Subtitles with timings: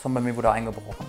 [0.00, 1.06] Tom, bei mir wurde eingebrochen.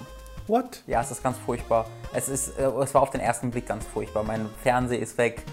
[0.48, 0.82] What?
[0.88, 1.86] Ja, es ist ganz furchtbar.
[2.12, 4.24] Es, ist, äh, es war auf den ersten Blick ganz furchtbar.
[4.24, 5.44] Mein Fernseher ist weg,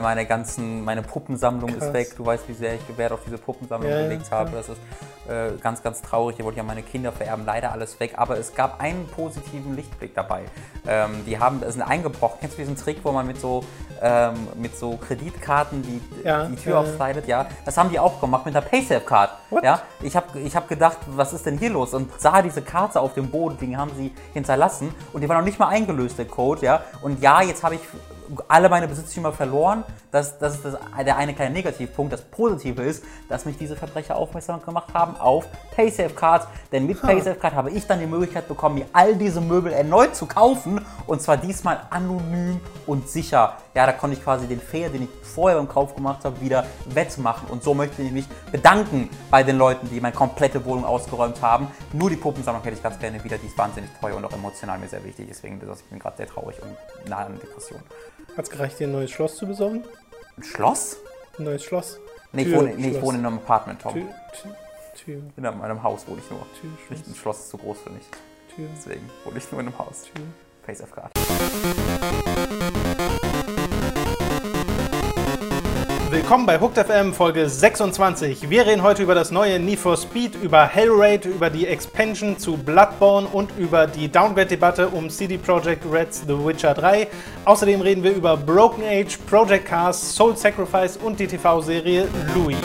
[0.00, 1.86] meine ganzen, meine Puppensammlung Krass.
[1.88, 2.16] ist weg.
[2.16, 4.40] Du weißt, wie sehr ich Wert auf diese Puppensammlung Ja, ja, gelegt klar.
[4.40, 4.50] habe.
[4.52, 4.78] Das ist
[5.28, 6.36] äh, ganz, ganz traurig.
[6.36, 7.44] Hier wollte ich an meine Kinder vererben.
[7.44, 8.12] Leider alles weg.
[8.16, 10.42] Aber es gab einen positiven Lichtblick dabei.
[10.86, 12.38] Ähm, die haben, es sind eingebrochen.
[12.40, 13.64] Kennst du diesen Trick, wo man mit so,
[14.00, 16.88] ähm, mit so Kreditkarten die, Ja, die Tür ja, ja.
[16.88, 17.26] aufslidet?
[17.26, 19.30] Ja, das haben die auch gemacht mit einer Paysafe-Card.
[19.62, 21.94] Ja, ich habe ich hab gedacht, was ist denn hier los?
[21.94, 25.44] Und sah diese Karte auf dem Boden, die haben sie hinterlassen und die war noch
[25.44, 26.82] nicht mal eingelöst, der Code, ja.
[27.02, 27.80] Und ja, jetzt habe ich
[28.48, 29.84] alle meine Besitztümer verloren.
[30.10, 32.12] Das, das ist das, der eine kleine Negativpunkt.
[32.12, 36.46] Das Positive ist, dass mich diese Verbrecher aufmerksam gemacht haben auf Paysafe Cards.
[36.72, 40.14] Denn mit Paysafe Card habe ich dann die Möglichkeit bekommen, mir all diese Möbel erneut
[40.14, 40.84] zu kaufen.
[41.06, 43.56] Und zwar diesmal anonym und sicher.
[43.74, 46.66] Ja, da konnte ich quasi den Fehler, den ich vorher beim Kauf gemacht habe, wieder
[46.86, 47.48] wettmachen.
[47.48, 51.68] Und so möchte ich mich bedanken bei den Leuten, die meine komplette Wohnung ausgeräumt haben.
[51.92, 53.38] Nur die Puppensammlung hätte ich ganz gerne wieder.
[53.38, 55.26] Die ist wahnsinnig teuer und auch emotional mir sehr wichtig.
[55.28, 57.80] Deswegen bin ich gerade sehr traurig und nahe an Depression.
[58.36, 59.84] Hat's gereicht, dir ein neues Schloss zu besorgen?
[60.36, 60.96] Ein Schloss?
[61.38, 61.98] Ein neues Schloss?
[62.32, 63.02] Nee, ich Tür, wohne, nee, ich Schloss.
[63.02, 63.92] wohne in einem Apartment, Tom.
[63.94, 64.02] Tür,
[64.40, 64.56] Tür,
[65.04, 66.40] Tür, In einem, Haus wohne ich nur.
[66.60, 68.04] Tür, Nicht ein Schloss, Schloss ist zu groß für mich.
[68.54, 70.02] Tür, Deswegen wohne ich nur in einem Haus.
[70.02, 70.24] Tür.
[70.64, 71.10] Paysafe Card.
[76.10, 78.50] Willkommen bei Hooked FM Folge 26.
[78.50, 82.56] Wir reden heute über das neue Need for Speed, über Hellraid, über die Expansion zu
[82.56, 87.06] Bloodborne und über die Downgrade-Debatte um CD Projekt Red's The Witcher 3.
[87.44, 92.56] Außerdem reden wir über Broken Age, Project Cars, Soul Sacrifice und die TV-Serie Louis.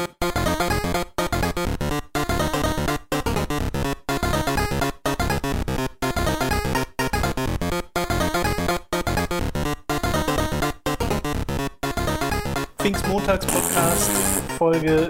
[13.25, 14.11] Pfingstmontags-Podcast,
[14.55, 15.09] Folge,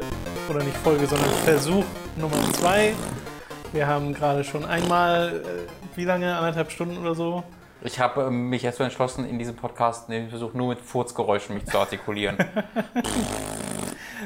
[0.49, 1.83] oder nicht Folge, sondern Versuch
[2.15, 2.93] Nummer 2.
[3.73, 7.43] Wir haben gerade schon einmal, äh, wie lange, anderthalb Stunden oder so?
[7.81, 11.55] Ich habe ähm, mich erst so entschlossen, in diesem Podcast den Versuch nur mit Furzgeräuschen
[11.55, 12.37] mich zu artikulieren.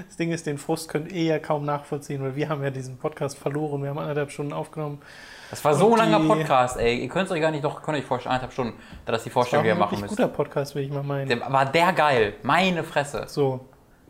[0.08, 2.98] Das Ding ist, den Frust könnt ihr ja kaum nachvollziehen, weil wir haben ja diesen
[2.98, 3.82] Podcast verloren.
[3.82, 5.02] Wir haben anderthalb Stunden aufgenommen.
[5.50, 7.00] Das war so ein langer Podcast, ey.
[7.00, 8.76] Ihr könnt es euch gar nicht, doch, könnt euch vorstellen, eineinhalb Stunden,
[9.06, 10.18] da das die Das war Vorstellung, die ein ihr machen wirklich müsst.
[10.18, 11.28] guter Podcast, will ich mal meinen.
[11.28, 12.36] Der, war der geil.
[12.44, 13.26] Meine Fresse.
[13.28, 13.60] So,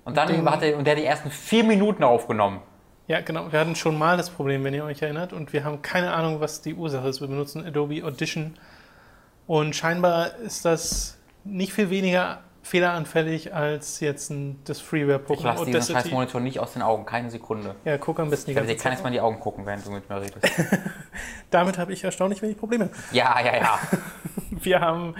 [0.10, 2.60] Und dann Den- hat er, und der hat die ersten vier Minuten aufgenommen.
[3.08, 3.52] ja genau.
[3.52, 5.34] Wir hatten schon mal das Problem, wenn ihr euch erinnert.
[5.34, 7.22] Und wir haben keine Ahnung, was die Ursache ist.
[7.22, 8.58] Wir benutzen Adobe Audition.
[9.48, 15.66] Und scheinbar ist das nicht viel weniger fehleranfällig als jetzt ein, das Ich Freeware-Programm lasse
[15.66, 16.14] diesen scheiß Audacity.
[16.14, 17.74] Monitor nicht aus den Augen, keine Sekunde.
[17.84, 19.04] Ja, guck am besten die Ich ganze dir keines Zeit.
[19.04, 20.46] Mal in die Augen gucken, während du mit mir redest.
[21.50, 22.90] Damit habe ich erstaunlich wenig Probleme.
[23.12, 23.80] ja, ja, ja.
[24.52, 25.16] Wir haben,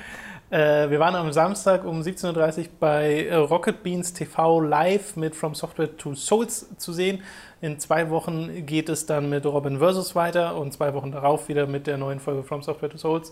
[0.50, 5.54] äh, wir waren am Samstag um 17.30 Uhr bei Rocket Beans TV live mit From
[5.54, 7.24] Software to Souls zu sehen.
[7.62, 10.16] In zwei Wochen geht es dann mit Robin vs.
[10.16, 13.32] weiter und zwei Wochen darauf wieder mit der neuen Folge From Software to Souls.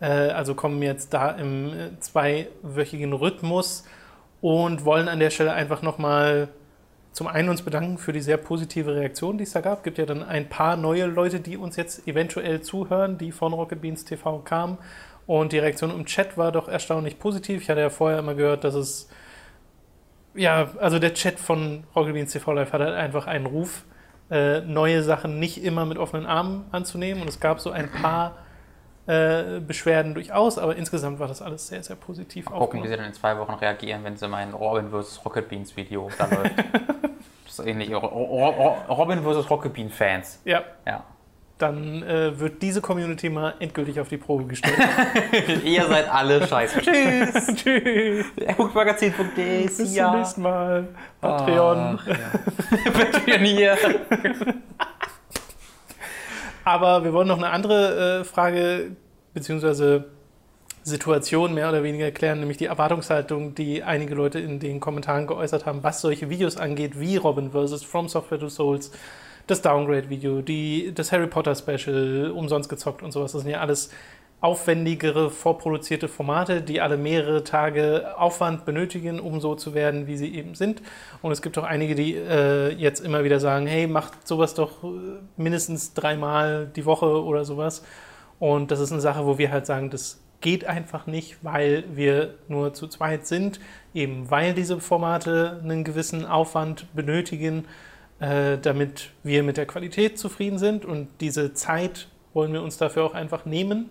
[0.00, 3.84] Äh, also kommen wir jetzt da im zweiwöchigen Rhythmus
[4.40, 6.48] und wollen an der Stelle einfach nochmal
[7.12, 9.78] zum einen uns bedanken für die sehr positive Reaktion, die es da gab.
[9.78, 13.52] Es gibt ja dann ein paar neue Leute, die uns jetzt eventuell zuhören, die von
[13.52, 14.78] Rocket Beans TV kamen.
[15.26, 17.62] Und die Reaktion im Chat war doch erstaunlich positiv.
[17.62, 19.08] Ich hatte ja vorher immer gehört, dass es.
[20.34, 23.84] Ja, also der Chat von Rocket Beans TV Live hat halt einfach einen Ruf,
[24.30, 27.22] äh, neue Sachen nicht immer mit offenen Armen anzunehmen.
[27.22, 28.38] Und es gab so ein paar
[29.06, 32.96] äh, Beschwerden durchaus, aber insgesamt war das alles sehr, sehr positiv Mal gucken, wie sie
[32.96, 35.20] dann in zwei Wochen reagieren, wenn sie mein Robin vs.
[35.24, 36.54] Rocket Beans Video da läuft.
[37.44, 37.92] das ist ähnlich.
[37.92, 39.50] Ro- Ro- Ro- Robin vs.
[39.50, 40.40] Rocket Bean Fans.
[40.44, 41.04] Ja, Ja.
[41.62, 44.76] Dann äh, wird diese Community mal endgültig auf die Probe gestellt.
[45.64, 46.80] Ihr seid alle scheiße.
[46.82, 47.46] Tschüss.
[47.54, 48.26] Tschüss.
[48.58, 49.62] Hookmagazin.de.
[49.66, 50.16] Bis zum Ja.
[50.16, 50.88] nächsten Mal.
[51.20, 51.98] Patreon.
[52.00, 52.16] Ach, ja.
[52.92, 53.78] Patreon hier.
[56.64, 58.96] Aber wir wollen noch eine andere äh, Frage
[59.34, 60.04] beziehungsweise
[60.84, 65.64] Situation mehr oder weniger klären, nämlich die Erwartungshaltung, die einige Leute in den Kommentaren geäußert
[65.64, 67.84] haben, was solche Videos angeht, wie Robin vs.
[67.84, 68.90] From Software to Souls,
[69.46, 70.42] das Downgrade-Video,
[70.92, 73.32] das Harry Potter Special, umsonst gezockt und sowas.
[73.32, 73.90] Das sind ja alles
[74.42, 80.34] aufwendigere, vorproduzierte Formate, die alle mehrere Tage Aufwand benötigen, um so zu werden, wie sie
[80.34, 80.82] eben sind.
[81.22, 84.82] Und es gibt auch einige, die äh, jetzt immer wieder sagen, hey, macht sowas doch
[84.82, 84.88] äh,
[85.36, 87.84] mindestens dreimal die Woche oder sowas.
[88.40, 92.34] Und das ist eine Sache, wo wir halt sagen, das geht einfach nicht, weil wir
[92.48, 93.60] nur zu zweit sind,
[93.94, 97.66] eben weil diese Formate einen gewissen Aufwand benötigen,
[98.22, 100.84] äh, damit wir mit der Qualität zufrieden sind.
[100.84, 103.90] Und diese Zeit wollen wir uns dafür auch einfach nehmen.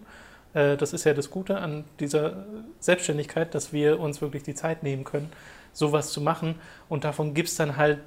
[0.53, 2.45] Äh, das ist ja das Gute an dieser
[2.79, 5.29] Selbstständigkeit, dass wir uns wirklich die Zeit nehmen können,
[5.73, 6.55] sowas zu machen.
[6.87, 7.99] Und davon gibt es dann halt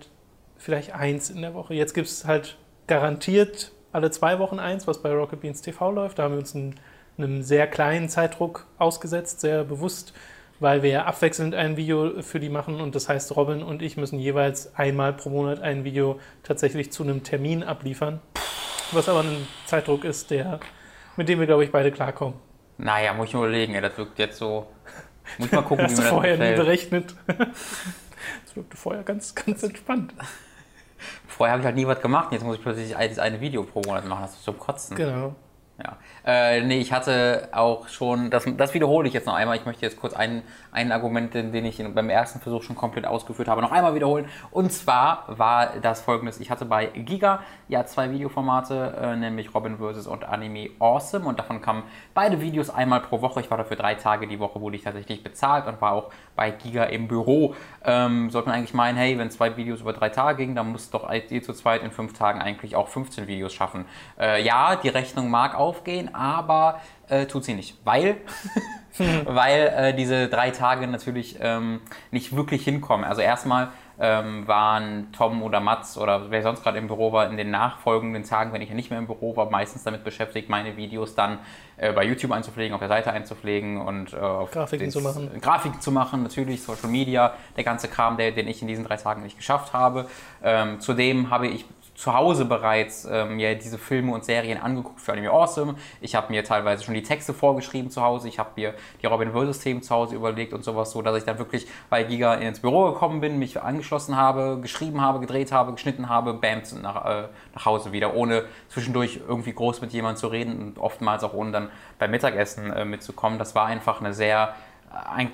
[0.56, 1.74] vielleicht eins in der Woche.
[1.74, 2.56] Jetzt gibt es halt
[2.86, 6.18] garantiert alle zwei Wochen eins, was bei Rocket Beans TV läuft.
[6.18, 6.74] Da haben wir uns einen,
[7.18, 10.14] einem sehr kleinen Zeitdruck ausgesetzt, sehr bewusst,
[10.64, 13.98] weil wir ja abwechselnd ein Video für die machen und das heißt, Robin und ich
[13.98, 18.20] müssen jeweils einmal pro Monat ein Video tatsächlich zu einem Termin abliefern,
[18.92, 20.58] was aber ein Zeitdruck ist, der,
[21.16, 22.34] mit dem wir, glaube ich, beide klarkommen.
[22.78, 24.66] Naja, muss ich mir überlegen, ey, das wirkt jetzt so.
[25.38, 27.14] Muss ich mal gucken, Hast wie du mir vorher das nie berechnet.
[28.46, 30.14] Das wirkte vorher ganz, ganz entspannt.
[31.26, 33.62] Vorher habe ich halt nie was gemacht, jetzt muss ich plötzlich ein- das eine Video
[33.64, 34.22] pro Monat machen.
[34.22, 34.96] Das ist zum Kotzen.
[34.96, 35.34] Genau.
[35.78, 35.98] Ja.
[36.26, 39.56] Äh, nee, ich hatte auch schon, das, das wiederhole ich jetzt noch einmal.
[39.56, 40.42] Ich möchte jetzt kurz ein,
[40.72, 44.26] ein Argument, den ich beim ersten Versuch schon komplett ausgeführt habe, noch einmal wiederholen.
[44.50, 49.78] Und zwar war das folgendes: Ich hatte bei Giga ja zwei Videoformate, äh, nämlich Robin
[49.78, 50.06] vs.
[50.06, 51.26] und Anime Awesome.
[51.26, 51.82] Und davon kamen
[52.14, 53.40] beide Videos einmal pro Woche.
[53.40, 56.50] Ich war dafür drei Tage die Woche, wurde ich tatsächlich bezahlt und war auch bei
[56.50, 57.54] Giga im Büro.
[57.84, 60.90] Ähm, sollte man eigentlich meinen, hey, wenn zwei Videos über drei Tage gingen, dann muss
[60.90, 63.84] doch ihr zu zweit in fünf Tagen eigentlich auch 15 Videos schaffen.
[64.18, 67.76] Äh, ja, die Rechnung mag aufgehen, aber äh, tut sie nicht.
[67.84, 68.16] Weil,
[69.24, 71.80] weil äh, diese drei Tage natürlich ähm,
[72.10, 73.04] nicht wirklich hinkommen.
[73.04, 73.68] Also erstmal
[73.98, 78.24] ähm, waren Tom oder Mats oder wer sonst gerade im Büro war, in den nachfolgenden
[78.24, 81.38] Tagen, wenn ich ja nicht mehr im Büro war, meistens damit beschäftigt, meine Videos dann
[81.76, 85.30] äh, bei YouTube einzupflegen, auf der Seite einzupflegen und äh, Grafiken zu machen.
[85.40, 88.96] Grafiken zu machen, natürlich Social Media, der ganze Kram, der, den ich in diesen drei
[88.96, 90.08] Tagen nicht geschafft habe.
[90.42, 95.12] Ähm, zudem habe ich zu Hause bereits ähm, mir diese Filme und Serien angeguckt für
[95.12, 95.76] Anime Awesome.
[96.00, 98.28] Ich habe mir teilweise schon die Texte vorgeschrieben zu Hause.
[98.28, 99.60] Ich habe mir die Robin Vs.
[99.60, 102.92] Themen zu Hause überlegt und sowas, so dass ich dann wirklich bei Giga ins Büro
[102.92, 107.64] gekommen bin, mich angeschlossen habe, geschrieben habe, gedreht habe, geschnitten habe, bam, nach, äh, nach
[107.64, 111.70] Hause wieder, ohne zwischendurch irgendwie groß mit jemandem zu reden und oftmals auch ohne dann
[111.98, 113.38] beim Mittagessen äh, mitzukommen.
[113.38, 114.54] Das war einfach eine sehr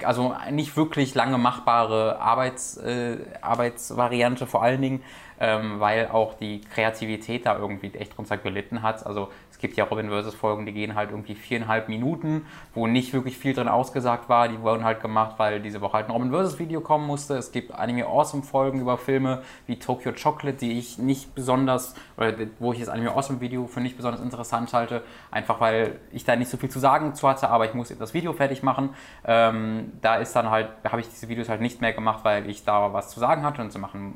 [0.04, 5.02] also nicht wirklich lange machbare Arbeits, äh, Arbeitsvariante vor allen Dingen,
[5.38, 9.06] ähm, weil auch die Kreativität da irgendwie echt drunter gelitten hat.
[9.06, 9.30] Also
[9.60, 10.34] gibt ja Robin vs.
[10.34, 14.48] Folgen, die gehen halt irgendwie viereinhalb Minuten, wo nicht wirklich viel drin ausgesagt war.
[14.48, 16.58] Die wurden halt gemacht, weil diese Woche halt ein Robin vs.
[16.58, 17.34] Video kommen musste.
[17.36, 22.32] Es gibt Anime Awesome Folgen über Filme wie Tokyo Chocolate, die ich nicht besonders, oder
[22.58, 26.36] wo ich das Anime Awesome Video für nicht besonders interessant halte, einfach weil ich da
[26.36, 28.90] nicht so viel zu sagen zu hatte, aber ich muss eben das Video fertig machen.
[29.24, 32.64] Ähm, da ist dann halt, habe ich diese Videos halt nicht mehr gemacht, weil ich
[32.64, 34.14] da was zu sagen hatte und zu machen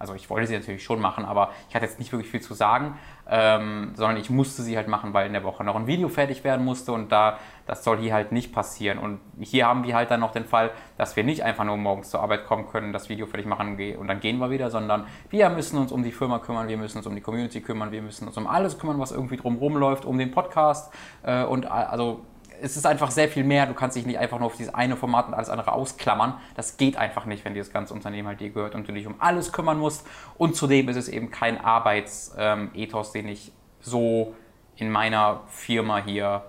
[0.00, 2.54] also ich wollte sie natürlich schon machen, aber ich hatte jetzt nicht wirklich viel zu
[2.54, 2.98] sagen,
[3.30, 6.42] ähm, sondern ich musste sie halt machen, weil in der Woche noch ein Video fertig
[6.44, 8.98] werden musste und da das soll hier halt nicht passieren.
[8.98, 12.10] Und hier haben wir halt dann noch den Fall, dass wir nicht einfach nur morgens
[12.10, 15.48] zur Arbeit kommen können, das Video fertig machen und dann gehen wir wieder, sondern wir
[15.50, 18.26] müssen uns um die Firma kümmern, wir müssen uns um die Community kümmern, wir müssen
[18.26, 20.92] uns um alles kümmern, was irgendwie drumherum läuft, um den Podcast
[21.22, 22.22] äh, und a- also
[22.62, 23.66] es ist einfach sehr viel mehr.
[23.66, 26.34] Du kannst dich nicht einfach nur auf dieses eine Format und alles andere ausklammern.
[26.54, 29.06] Das geht einfach nicht, wenn dir das ganze Unternehmen halt dir gehört und du dich
[29.06, 30.06] um alles kümmern musst.
[30.36, 34.34] Und zudem ist es eben kein Arbeitsethos, den ich so
[34.76, 36.44] in meiner Firma hier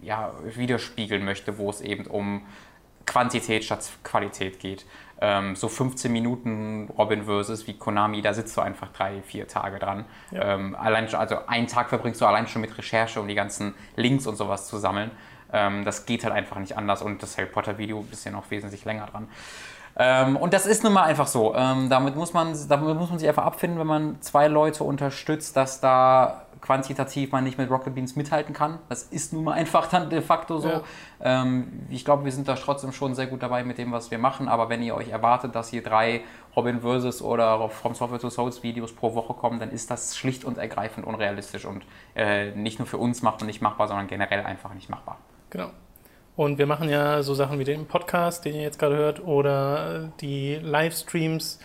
[0.00, 2.42] ja, widerspiegeln möchte, wo es eben um
[3.06, 4.86] Quantität statt Qualität geht.
[5.20, 9.78] Ähm, so 15 Minuten Robin versus wie Konami, da sitzt du einfach drei, vier Tage
[9.78, 10.04] dran.
[10.32, 13.74] Ähm, allein schon, also einen Tag verbringst du allein schon mit Recherche, um die ganzen
[13.96, 15.10] Links und sowas zu sammeln.
[15.52, 18.50] Ähm, das geht halt einfach nicht anders und das Harry Potter Video ist ja noch
[18.50, 19.28] wesentlich länger dran.
[19.96, 21.54] Ähm, und das ist nun mal einfach so.
[21.54, 25.56] Ähm, damit, muss man, damit muss man sich einfach abfinden, wenn man zwei Leute unterstützt,
[25.56, 28.78] dass da quantitativ man nicht mit Rocket Beans mithalten kann.
[28.88, 30.68] Das ist nun mal einfach dann de facto so.
[30.68, 30.82] Ja.
[31.20, 34.18] Ähm, ich glaube, wir sind da trotzdem schon sehr gut dabei mit dem, was wir
[34.18, 34.48] machen.
[34.48, 36.22] Aber wenn ihr euch erwartet, dass hier drei
[36.54, 37.22] Robin vs.
[37.22, 41.06] oder From Software to Souls Videos pro Woche kommen, dann ist das schlicht und ergreifend
[41.06, 41.84] unrealistisch und
[42.14, 45.18] äh, nicht nur für uns macht und nicht machbar, sondern generell einfach nicht machbar.
[45.50, 45.70] Genau.
[46.36, 50.12] Und wir machen ja so Sachen wie den Podcast, den ihr jetzt gerade hört, oder
[50.20, 51.58] die Livestreams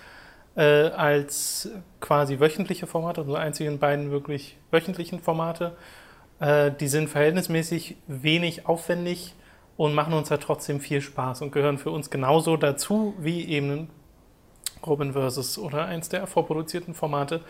[0.55, 1.69] äh, als
[2.01, 5.77] quasi wöchentliche Formate, also einzigen beiden wirklich wöchentlichen Formate.
[6.39, 9.35] Äh, die sind verhältnismäßig wenig aufwendig
[9.77, 13.89] und machen uns ja trotzdem viel Spaß und gehören für uns genauso dazu wie eben
[14.85, 15.57] Robin vs.
[15.57, 17.41] oder eins der vorproduzierten Formate.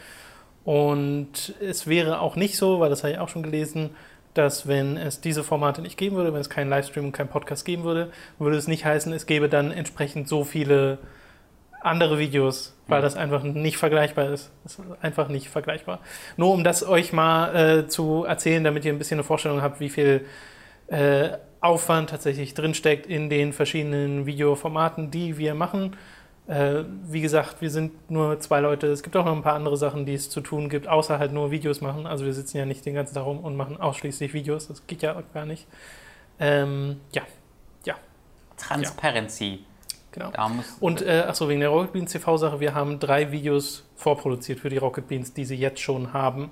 [0.64, 3.92] Und es wäre auch nicht so, weil das habe ich auch schon gelesen,
[4.38, 7.66] dass wenn es diese Formate nicht geben würde, wenn es keinen Livestream und keinen Podcast
[7.66, 11.00] geben würde, würde es nicht heißen, es gäbe dann entsprechend so viele
[11.82, 14.52] andere Videos, weil das einfach nicht vergleichbar ist.
[14.64, 16.00] Das ist einfach nicht vergleichbar.
[16.36, 19.80] Nur um das euch mal äh, zu erzählen, damit ihr ein bisschen eine Vorstellung habt,
[19.80, 20.26] wie viel
[20.88, 21.30] äh,
[21.62, 25.96] Aufwand tatsächlich drinsteckt in den verschiedenen Videoformaten, die wir machen.
[26.48, 28.88] Äh, wie gesagt, wir sind nur zwei Leute.
[28.88, 31.32] Es gibt auch noch ein paar andere Sachen, die es zu tun gibt, außer halt
[31.32, 32.06] nur Videos machen.
[32.06, 34.68] Also wir sitzen ja nicht den ganzen Tag rum und machen ausschließlich Videos.
[34.68, 35.66] Das geht ja auch gar nicht.
[36.40, 37.24] Ähm, ja,
[38.58, 39.60] Transparency.
[40.12, 40.32] genau.
[40.32, 44.60] Da muss, Und äh, achso, wegen der Rocket Beans TV-Sache, wir haben drei Videos vorproduziert
[44.60, 46.50] für die Rocket Beans, die sie jetzt schon haben.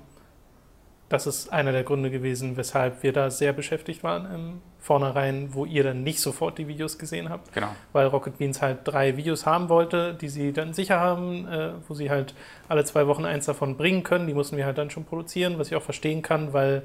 [1.14, 5.64] Das ist einer der Gründe gewesen, weshalb wir da sehr beschäftigt waren im Vornherein, wo
[5.64, 7.52] ihr dann nicht sofort die Videos gesehen habt.
[7.54, 7.68] Genau.
[7.92, 11.94] Weil Rocket Beans halt drei Videos haben wollte, die sie dann sicher haben, äh, wo
[11.94, 12.34] sie halt
[12.68, 14.26] alle zwei Wochen eins davon bringen können.
[14.26, 16.82] Die mussten wir halt dann schon produzieren, was ich auch verstehen kann, weil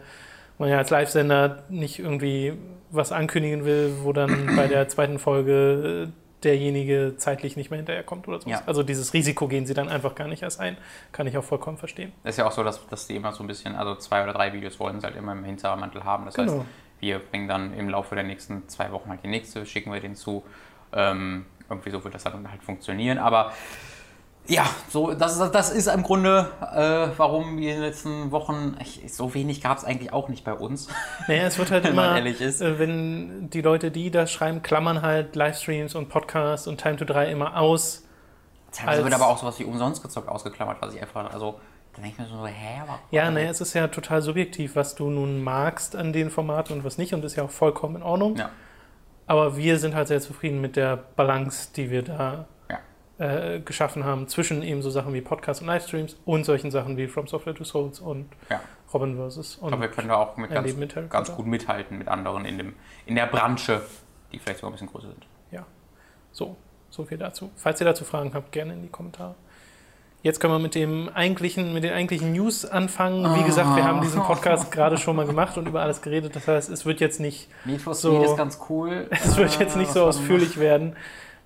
[0.60, 2.54] man ja als Live-Sender nicht irgendwie
[2.92, 8.28] was ankündigen will, wo dann bei der zweiten Folge äh, derjenige zeitlich nicht mehr hinterherkommt
[8.28, 8.50] oder so.
[8.50, 8.62] Ja.
[8.66, 10.78] Also dieses Risiko gehen sie dann einfach gar nicht erst ein.
[11.12, 12.12] Kann ich auch vollkommen verstehen.
[12.24, 14.34] Es ist ja auch so, dass, dass die immer so ein bisschen, also zwei oder
[14.34, 16.26] drei Videos wollen sie halt immer im Hintermantel haben.
[16.26, 16.66] Das heißt, Genau.
[17.00, 20.16] wir bringen dann im Laufe der nächsten zwei Wochen halt die nächste, schicken wir den
[20.16, 20.44] zu.
[20.94, 23.18] Ähm, irgendwie so wird das dann halt funktionieren.
[23.20, 23.52] Aber
[24.50, 28.76] ja, so, das, ist- das ist im Grunde, äh, warum wir in den letzten Wochen,
[28.82, 30.88] ich, so wenig gab es eigentlich auch nicht bei uns.
[31.28, 32.62] Naja, es wird halt Wenn immer, ehrlich ist.
[32.62, 37.06] äh, wenn die Leute, die das schreiben, klammern halt Livestreams und Podcasts und Time to
[37.06, 38.04] 3 immer aus.
[38.72, 41.60] Teilweise wird aber auch sowas wie umsonst gezockt ausgeklammert, was ich einfach, also,
[41.94, 43.00] dann denke ich mir so, hä, aber.
[43.12, 46.84] Ja, naja, es ist ja total subjektiv, was du nun magst an den Formaten und
[46.84, 48.36] was nicht und ist ja auch vollkommen in Ordnung.
[48.36, 48.50] Ja,
[49.26, 52.46] Aber wir sind halt sehr zufrieden mit der Balance, die wir da.
[53.20, 57.08] Äh, geschaffen haben zwischen eben so Sachen wie Podcasts und Livestreams und solchen Sachen wie
[57.08, 58.62] From Software to Souls und Ja.
[58.94, 59.56] Robin vs.
[59.58, 62.46] Ich und glaube, wir können da auch mit ganz, mit ganz gut mithalten mit anderen
[62.46, 62.74] in, dem,
[63.06, 63.82] in der Branche,
[64.32, 65.28] die vielleicht sogar ein bisschen größer sind.
[65.52, 65.66] Ja,
[66.32, 66.56] so,
[66.90, 67.52] so viel dazu.
[67.56, 69.36] Falls ihr dazu Fragen habt, gerne in die Kommentare.
[70.22, 73.24] Jetzt können wir mit dem eigentlichen, mit den eigentlichen News anfangen.
[73.40, 76.36] Wie gesagt, wir haben diesen Podcast gerade schon mal gemacht und über alles geredet.
[76.36, 79.08] Das heißt, es wird jetzt nicht, Need for So- Speed ist ganz cool.
[79.12, 80.96] es wird jetzt nicht so ausführlich werden,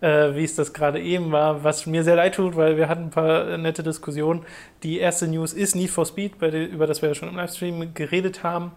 [0.03, 1.63] äh, wie es das gerade eben war.
[1.63, 4.45] Was mir sehr leid tut, weil wir hatten ein paar nette Diskussionen.
[4.83, 7.93] Die erste News ist Need for Speed, der, über das wir ja schon im Livestream
[7.93, 8.73] geredet haben.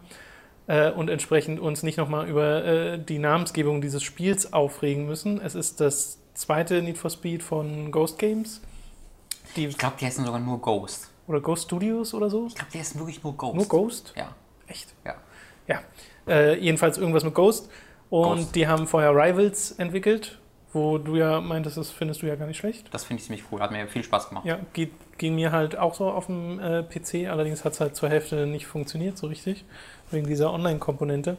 [0.68, 5.40] Äh, und entsprechend uns nicht nochmal über äh, die Namensgebung dieses Spiels aufregen müssen.
[5.40, 8.60] Es ist das zweite Need for Speed von Ghost Games.
[9.56, 11.10] Die, Ich glaube, die heißen sogar nur Ghost.
[11.26, 12.46] oder Ghost Studios oder so.
[12.48, 13.54] Ich glaube, die heißen wirklich nur Ghost.
[13.56, 14.12] Nur Ghost?
[14.16, 14.34] Ja,
[14.68, 14.94] Echt?
[15.04, 15.14] ja.
[15.68, 15.80] Ja.
[16.28, 17.68] Äh, jedenfalls irgendwas mit Ghost.
[18.10, 18.54] Und Ghost.
[18.56, 20.38] die haben vorher Rivals entwickelt,
[20.72, 22.86] wo du ja meintest, das findest du ja gar nicht schlecht.
[22.92, 23.60] Das finde ich ziemlich cool.
[23.60, 24.44] Hat mir viel Spaß gemacht.
[24.44, 27.96] Ja, geht, ging mir halt auch so auf dem äh, PC, allerdings hat es halt
[27.96, 29.64] zur Hälfte nicht funktioniert so richtig,
[30.10, 31.38] wegen dieser Online-Komponente.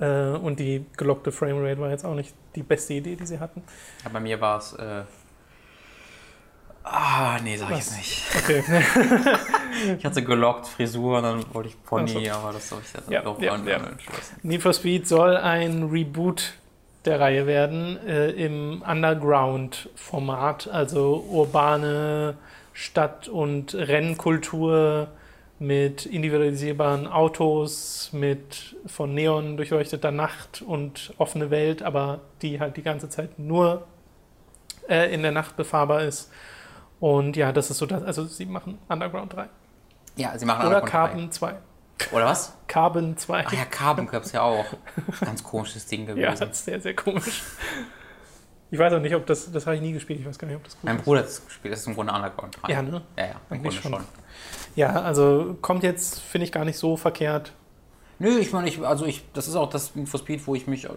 [0.00, 3.62] Äh, und die gelockte Framerate war jetzt auch nicht die beste Idee, die sie hatten.
[4.02, 4.72] Ja, bei mir war es.
[4.72, 5.02] Äh
[6.82, 8.22] ah, nee, sag ich jetzt nicht.
[8.36, 8.64] Okay.
[9.98, 13.10] Ich hatte gelockt Frisur und dann wollte ich Pony, Ach aber das habe ich jetzt
[13.10, 13.76] Ja, doch ja, ja.
[13.76, 14.36] entschlossen.
[14.42, 16.54] Need for Speed soll ein Reboot
[17.04, 22.36] der Reihe werden äh, im Underground-Format, also urbane
[22.72, 25.08] Stadt- und Rennkultur
[25.58, 32.82] mit individualisierbaren Autos, mit von Neon durchleuchteter Nacht und offene Welt, aber die halt die
[32.82, 33.86] ganze Zeit nur
[34.88, 36.30] äh, in der Nacht befahrbar ist.
[37.00, 39.48] Und ja, das ist so das, also sie machen Underground 3.
[40.16, 41.54] Ja, sie machen Oder Underground Carbon 2.
[42.12, 42.56] Oder was?
[42.66, 43.44] Carbon 2.
[43.46, 44.66] Ach ja, Carbon gab es ja auch.
[45.20, 46.40] Ganz komisches Ding Ja, gewesen.
[46.48, 47.42] das ist sehr, sehr komisch.
[48.70, 50.56] Ich weiß auch nicht, ob das, das habe ich nie gespielt, ich weiß gar nicht,
[50.56, 51.04] ob das gut mein ist.
[51.04, 52.72] Bruder hat es gespielt, das ist im Grunde Underground 3.
[52.72, 53.02] Ja, ne?
[53.16, 53.92] Ja, ja, im Grunde schon.
[53.92, 54.04] schon.
[54.74, 57.52] Ja, also kommt jetzt, finde ich, gar nicht so verkehrt.
[58.18, 60.66] Nö, ich meine, ich, also ich, das ist auch das Need for Speed, wo ich
[60.66, 60.88] mich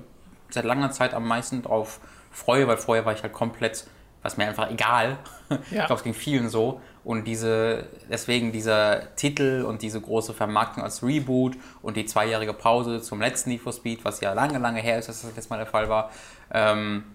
[0.50, 2.00] seit langer Zeit am meisten drauf
[2.32, 3.86] freue, weil vorher war ich halt komplett,
[4.24, 5.18] was mir einfach egal.
[5.50, 5.58] Ja.
[5.70, 6.82] Ich glaube, es ging vielen so.
[7.08, 13.02] Und diese, deswegen dieser Titel und diese große Vermarktung als Reboot und die zweijährige Pause
[13.02, 15.58] zum letzten Need for Speed, was ja lange, lange her ist, dass das letzte Mal
[15.60, 16.12] der Fall war,
[16.54, 17.06] ähm,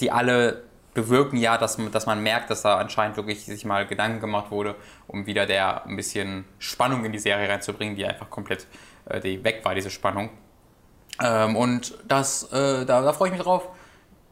[0.00, 0.62] die alle
[0.94, 4.50] bewirken ja, dass, man- dass man merkt, dass da anscheinend wirklich sich mal Gedanken gemacht
[4.50, 4.74] wurde,
[5.06, 8.66] um wieder der ein bisschen Spannung in die Serie reinzubringen, die einfach komplett
[9.04, 10.30] äh, die weg war, diese Spannung.
[11.22, 13.68] Ähm, und das, äh, da, da freue ich mich drauf.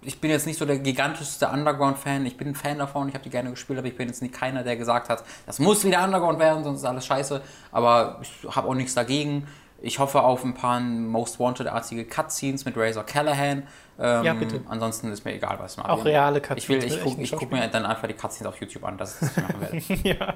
[0.03, 2.25] Ich bin jetzt nicht so der gigantischste Underground-Fan.
[2.27, 4.35] Ich bin ein Fan davon, ich habe die gerne gespielt, aber ich bin jetzt nicht
[4.35, 7.43] keiner, der gesagt hat, das muss wieder Underground werden, sonst ist alles scheiße.
[7.71, 9.47] Aber ich habe auch nichts dagegen.
[9.83, 13.67] Ich hoffe auf ein paar Most Wanted-artige Cutscenes mit Razor Callahan.
[13.99, 14.61] Ähm, Ja, bitte.
[14.69, 17.53] Ansonsten ist mir egal, was man Auch reale Cutscenes Ich, will, ich gucke echten guck
[17.53, 20.09] mir dann einfach die Cutscenes auf YouTube an, das ist was ich machen werde.
[20.09, 20.35] ja.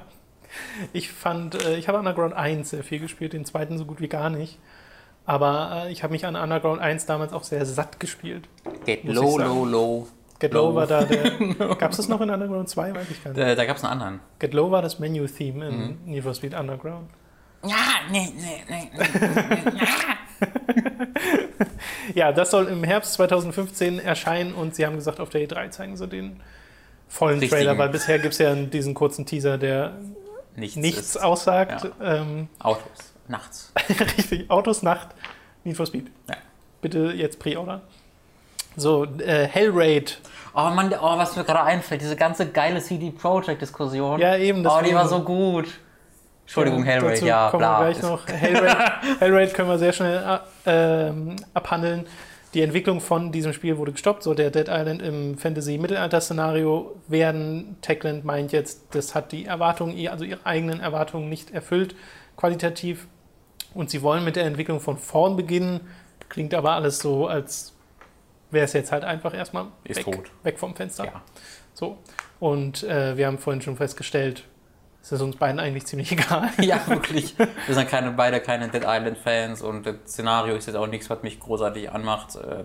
[0.93, 4.09] Ich fand, äh, ich habe Underground 1 sehr viel gespielt, den zweiten so gut wie
[4.09, 4.59] gar nicht.
[5.27, 8.49] Aber äh, ich habe mich an Underground 1 damals auch sehr satt gespielt.
[8.87, 10.09] Ich low, low, low.
[10.41, 10.69] Get Low.
[10.71, 11.31] Low war da der.
[11.79, 12.95] Gab es das noch in Underground 2?
[12.95, 13.41] Weiß ich gar nicht.
[13.41, 14.21] Äh, da gab es einen anderen.
[14.39, 15.99] Get Low war das Menu-Theme in Mhm.
[16.07, 17.09] Need for Speed Underground.
[17.65, 17.77] Ja,
[18.11, 18.91] nee, nee, nee.
[18.95, 19.81] nee.
[22.15, 25.97] Ja, das soll im Herbst 2015 erscheinen und sie haben gesagt, auf der E3 zeigen
[25.97, 26.41] sie den
[27.09, 27.63] vollen Richtigen.
[27.63, 29.93] Trailer, weil bisher gibt es ja diesen kurzen Teaser, der
[30.57, 31.85] Nichts, nichts aussagt.
[32.01, 32.17] ja.
[32.17, 33.14] Ähm, Autos.
[33.29, 33.73] Nachts.
[34.17, 35.09] richtig, Autos, Nacht,
[35.65, 36.11] Need for Speed.
[36.29, 36.37] Ja.
[36.83, 37.81] Bitte jetzt Pre-Order.
[38.77, 40.19] So, äh, Hellraid.
[40.55, 44.21] Oh Mann, oh, was mir gerade einfällt, diese ganze geile CD Projekt Diskussion.
[44.21, 45.67] Ja, eben, Oh, die war so gut.
[46.43, 47.81] Entschuldigung, Hellraid, ja, kommen bla.
[47.81, 48.27] wir gleich noch.
[48.29, 48.77] Hellraid,
[49.21, 52.07] Hellraid können wir sehr schnell äh, ähm, abhandeln.
[52.53, 54.23] Die Entwicklung von diesem Spiel wurde gestoppt.
[54.23, 57.77] So der Dead Island im Fantasy-Mittelalter-Szenario werden.
[57.81, 61.97] Techland meint jetzt, das hat die Erwartungen, also ihre eigenen Erwartungen nicht erfüllt,
[62.37, 63.09] qualitativ.
[63.75, 65.81] Und sie wollen mit der Entwicklung von vorn beginnen.
[66.29, 67.73] Klingt aber alles so, als
[68.51, 70.07] wäre es jetzt halt einfach erstmal weg,
[70.43, 71.05] weg vom Fenster.
[71.07, 71.23] Ja.
[71.75, 71.99] So.
[72.41, 74.45] Und äh, wir haben vorhin schon festgestellt,
[75.03, 76.51] es ist uns beiden eigentlich ziemlich egal.
[76.61, 77.37] ja, wirklich.
[77.39, 81.23] Wir sind keine, beide keine Dead Island-Fans und das Szenario ist jetzt auch nichts, was
[81.23, 82.37] mich großartig anmacht.
[82.37, 82.65] Äh,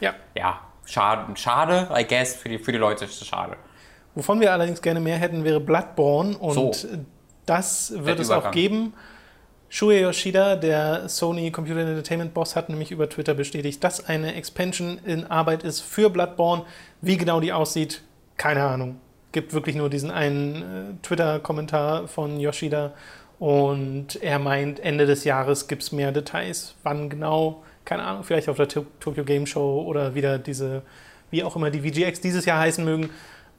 [0.00, 0.14] Ja.
[0.34, 3.56] ja, schade, schade, I guess, für die, für die Leute ist es schade.
[4.14, 6.72] Wovon wir allerdings gerne mehr hätten, wäre Bloodborne und So.
[7.46, 8.94] das wird Der es auch geben.
[9.72, 14.98] Shuei Yoshida, der Sony Computer Entertainment Boss, hat nämlich über Twitter bestätigt, dass eine Expansion
[15.06, 16.64] in Arbeit ist für Bloodborne.
[17.00, 18.02] Wie genau die aussieht,
[18.36, 19.00] keine Ahnung.
[19.30, 22.92] Gibt wirklich nur diesen einen äh, Twitter-Kommentar von Yoshida
[23.38, 26.74] und er meint, Ende des Jahres gibt es mehr Details.
[26.82, 30.82] Wann genau, keine Ahnung, vielleicht auf der To- Tokyo Game Show oder wieder diese,
[31.30, 33.10] wie auch immer die VGX dieses Jahr heißen mögen.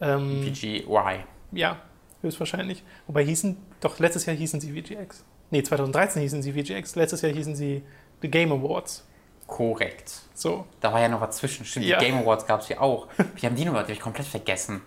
[0.02, 1.22] Ähm, PGY.
[1.54, 1.78] ja,
[2.22, 2.84] höchstwahrscheinlich.
[3.08, 5.24] Wobei hießen, doch letztes Jahr hießen sie VGX.
[5.52, 7.84] Nee, 2013 hießen sie VGX, letztes Jahr hießen sie
[8.22, 9.06] The Game Awards.
[9.48, 10.14] Korrekt.
[10.34, 11.66] So, Da war ja noch was zwischen.
[11.66, 12.00] Stimmt, Ja.
[12.00, 13.08] die Game Awards gab es ja auch.
[13.36, 13.74] Wie haben die noch?
[13.74, 14.82] Die habe ich komplett vergessen.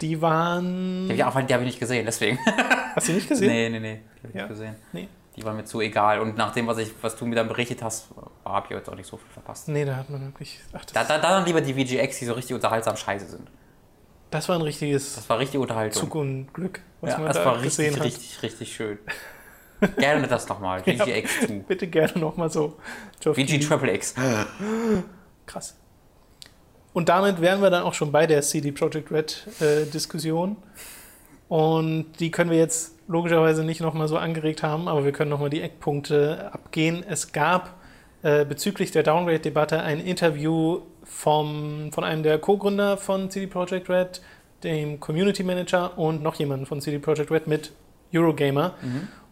[0.00, 1.08] die waren.
[1.08, 2.38] Die habe ich, auch- die hab ich nicht gesehen, deswegen.
[2.94, 3.48] Hast du nicht gesehen?
[3.48, 4.00] nee, nee, nee.
[4.22, 4.42] Die habe ich Ja.
[4.42, 4.76] nicht gesehen.
[4.92, 5.08] Nee.
[5.34, 6.20] Die waren mir zu egal.
[6.20, 8.08] Und nach dem, was, ich, was du mir dann berichtet hast,
[8.44, 9.68] habe ich jetzt auch nicht so viel verpasst.
[9.68, 10.60] Nee, da hat man wirklich.
[10.72, 13.48] Ach, Da, da, da dann lieber die VGX, die so richtig unterhaltsam scheiße sind.
[14.30, 16.00] das war ein richtiges Das war richtig Unterhaltung.
[16.02, 18.04] Zug und Glück, was ja, man das da war gesehen richtig, hat.
[18.04, 18.98] richtig, richtig schön.
[19.98, 20.80] Gerne das nochmal.
[20.82, 21.64] VGX 2.
[21.68, 22.76] Bitte gerne nochmal so.
[23.20, 23.58] VG.
[23.60, 24.14] Triple X.
[25.46, 25.76] Krass.
[26.92, 30.56] Und damit wären wir dann auch schon bei der CD Projekt Red äh, Diskussion.
[31.48, 35.50] Und die können wir jetzt logischerweise nicht nochmal so angeregt haben, aber wir können nochmal
[35.50, 37.04] die Eckpunkte abgehen.
[37.06, 37.74] Es gab
[38.22, 44.22] äh, bezüglich der Downgrade-Debatte ein Interview vom, von einem der Co-Gründer von CD Projekt Red,
[44.64, 47.72] dem Community Manager und noch jemanden von CD Projekt Red mit
[48.12, 48.74] Eurogamer.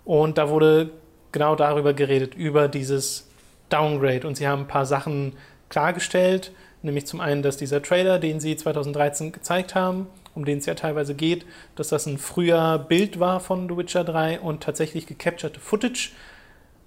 [0.04, 0.90] Und da wurde
[1.32, 3.28] genau darüber geredet, über dieses
[3.68, 4.26] Downgrade.
[4.26, 5.34] Und sie haben ein paar Sachen
[5.68, 10.66] klargestellt, nämlich zum einen, dass dieser Trailer, den sie 2013 gezeigt haben, um den es
[10.66, 15.06] ja teilweise geht, dass das ein früher Bild war von The Witcher 3 und tatsächlich
[15.06, 16.10] gecapturete Footage,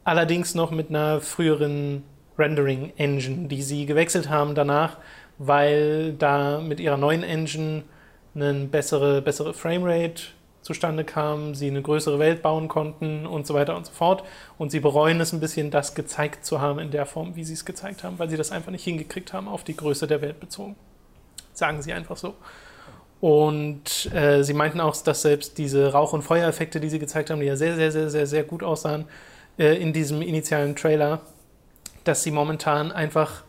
[0.03, 2.03] allerdings noch mit einer früheren
[2.37, 4.97] Rendering Engine, die sie gewechselt haben danach,
[5.37, 7.83] weil da mit ihrer neuen Engine
[8.35, 10.23] eine bessere, bessere Framerate
[10.67, 14.23] zustande kam, sie eine größere Welt bauen konnten und so weiter und so fort.
[14.57, 17.53] Und sie bereuen es ein bisschen, das gezeigt zu haben in der Form, wie sie
[17.53, 20.41] es gezeigt haben, weil sie das einfach nicht hingekriegt haben, auf die Größe der Welt
[20.41, 20.75] bezogen.
[21.53, 22.35] Sagen sie einfach so.
[23.21, 27.39] Und äh, sie meinten auch, dass selbst diese Rauch- und Feuereffekte, die sie gezeigt haben,
[27.39, 29.05] die ja sehr, sehr, sehr, sehr, sehr gut aussahen
[29.57, 31.21] äh, in diesem initialen Trailer,
[32.03, 33.43] dass sie momentan einfach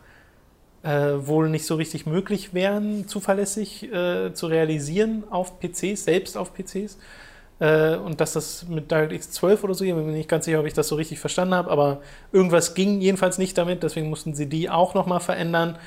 [0.83, 6.53] äh, wohl nicht so richtig möglich wären, zuverlässig äh, zu realisieren auf PCs, selbst auf
[6.53, 6.97] PCs.
[7.59, 10.59] Äh, und dass das mit DirectX 12 oder so, ich bin mir nicht ganz sicher,
[10.59, 14.33] ob ich das so richtig verstanden habe, aber irgendwas ging jedenfalls nicht damit, deswegen mussten
[14.33, 15.77] sie die auch nochmal verändern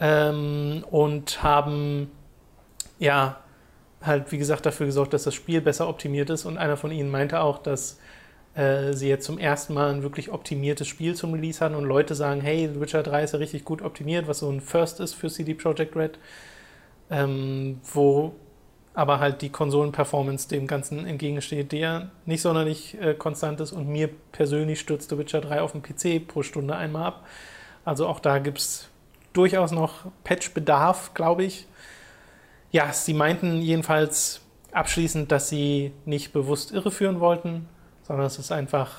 [0.00, 2.10] ähm, und haben
[2.98, 3.38] ja
[4.02, 6.44] halt, wie gesagt, dafür gesorgt, dass das Spiel besser optimiert ist.
[6.44, 7.98] Und einer von ihnen meinte auch, dass
[8.58, 12.16] äh, sie jetzt zum ersten Mal ein wirklich optimiertes Spiel zum Release hatten und Leute
[12.16, 15.30] sagen, hey, Witcher 3 ist ja richtig gut optimiert, was so ein First ist für
[15.30, 16.18] CD Projekt Red,
[17.08, 18.34] ähm, wo
[18.94, 24.10] aber halt die Konsolenperformance dem Ganzen entgegensteht, der nicht sonderlich äh, konstant ist und mir
[24.32, 27.26] persönlich stürzt The Witcher 3 auf dem PC pro Stunde einmal ab.
[27.84, 28.88] Also auch da gibt es
[29.34, 31.68] durchaus noch Patch-Bedarf, glaube ich.
[32.72, 34.40] Ja, sie meinten jedenfalls
[34.72, 37.68] abschließend, dass sie nicht bewusst irreführen wollten,
[38.08, 38.90] sondern dass es einfach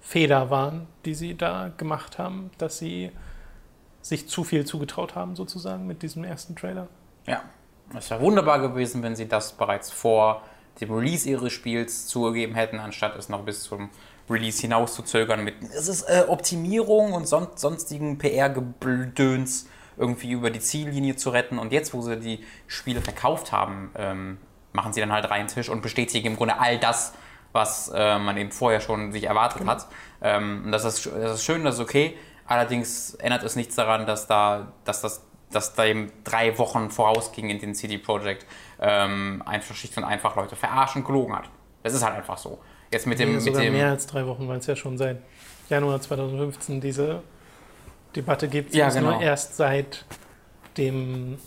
[0.00, 3.10] Fehler waren, die sie da gemacht haben, dass sie
[4.02, 6.88] sich zu viel zugetraut haben, sozusagen, mit diesem ersten Trailer.
[7.26, 7.42] Ja,
[7.96, 10.42] es wäre wunderbar gewesen, wenn sie das bereits vor
[10.80, 13.88] dem Release ihres Spiels zugegeben hätten, anstatt es noch bis zum
[14.28, 20.50] Release hinaus zu zögern mit es ist äh, Optimierung und son sonstigen PR-Gedöns irgendwie über
[20.50, 21.58] die Ziellinie zu retten.
[21.58, 24.38] Und jetzt, wo sie die Spiele verkauft haben, ähm,
[24.72, 27.14] machen sie dann halt rein Tisch und bestätigen im Grunde all das,
[27.54, 29.86] was äh, man eben vorher schon sich erwartet hat.
[30.20, 32.16] Ähm, und das ist, das ist schön, das ist okay.
[32.46, 37.48] Allerdings ändert es nichts daran, dass da, dass das dass da eben drei Wochen vorausging
[37.48, 38.44] in den CD Projekt
[38.80, 41.48] ähm, einfach schlicht und einfach Leute verarschen, gelogen hat.
[41.84, 42.58] Das ist halt einfach so.
[42.90, 45.18] Jetzt mit dem, Nee, mit dem mehr als drei Wochen, weil es ja schon seit
[45.68, 47.22] Januar 2015 diese
[48.16, 48.74] Debatte gibt.
[48.74, 49.12] Ja, es genau.
[49.12, 50.04] nur erst seit
[50.76, 51.38] dem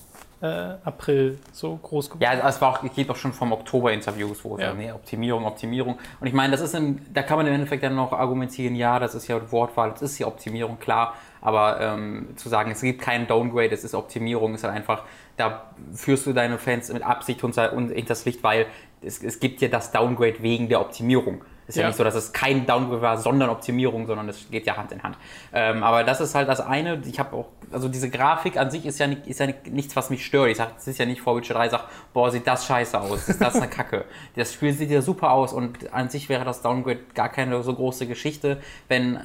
[0.42, 0.46] äh,
[0.84, 2.22] April so groß geworden.
[2.24, 4.68] Ja, es war auch, geht auch schon vom Oktober-Interviews, wo es Ja.
[4.70, 4.74] ja.
[4.74, 5.98] nee, Optimierung, Optimierung.
[6.20, 9.00] Und ich meine, das ist im, da kann man im Endeffekt dann noch argumentieren, ja,
[9.00, 11.14] das ist ja Wortwahl, das ist ja Optimierung, klar.
[11.42, 15.04] Aber ähm, zu sagen, es gibt keinen Downgrade, es ist Optimierung, ist halt einfach,
[15.38, 18.66] da führst du deine Fans mit Absicht unter, un- hinters Licht, weil
[19.02, 21.44] es, es gibt ja das Downgrade wegen der Optimierung.
[21.68, 21.82] Es ist ja.
[21.82, 21.88] Ja.
[21.90, 25.04] nicht so, dass es kein Downgrade war, sondern Optimierung, sondern es geht ja Hand in
[25.04, 25.18] Hand.
[25.54, 27.02] Ähm, aber das ist halt das eine.
[27.06, 29.96] Ich habe auch, also diese Grafik an sich ist ja, nicht, ist ja nicht, nichts,
[29.96, 30.50] was mich stört.
[30.50, 33.28] Ich sage, es ist ja nicht vor Witcher 3, sag, boah, sieht das scheiße aus,
[33.28, 34.06] ist das eine Kacke.
[34.36, 37.74] Das Spiel sieht ja super aus und an sich wäre das Downgrade gar keine so
[37.74, 39.20] große Geschichte, wenn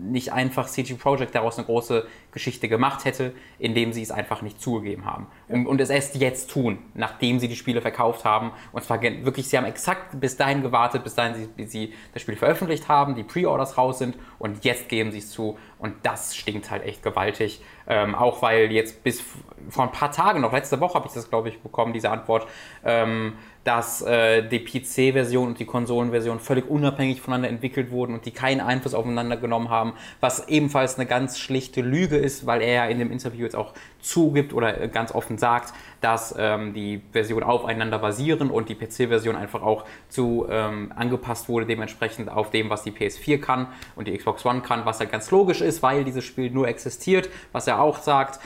[0.00, 4.60] nicht einfach CG Projekt daraus eine große Geschichte gemacht hätte, indem sie es einfach nicht
[4.60, 5.26] zugegeben haben.
[5.48, 8.52] Und, und es erst jetzt tun, nachdem sie die Spiele verkauft haben.
[8.72, 12.36] Und zwar wirklich, sie haben exakt bis dahin gewartet, bis dahin sie, sie das Spiel
[12.36, 15.58] veröffentlicht haben, die Pre-Orders raus sind und jetzt geben sie es zu.
[15.78, 17.62] Und das stinkt halt echt gewaltig.
[17.86, 19.22] Ähm, auch weil jetzt bis
[19.68, 22.46] vor ein paar Tagen, noch letzte Woche habe ich das, glaube ich, bekommen, diese Antwort,
[22.84, 28.32] ähm, dass äh, die PC-Version und die Konsolenversion völlig unabhängig voneinander entwickelt wurden und die
[28.32, 32.84] keinen Einfluss aufeinander genommen haben, was ebenfalls eine ganz schlichte Lüge ist, weil er ja
[32.86, 37.44] in dem Interview jetzt auch zugibt oder äh, ganz offen sagt, dass ähm, die Versionen
[37.44, 42.82] aufeinander basieren und die PC-Version einfach auch zu ähm, angepasst wurde, dementsprechend auf dem, was
[42.82, 46.24] die PS4 kann und die Xbox One kann, was halt ganz logisch ist, weil dieses
[46.24, 48.40] Spiel nur existiert, was er auch sagt,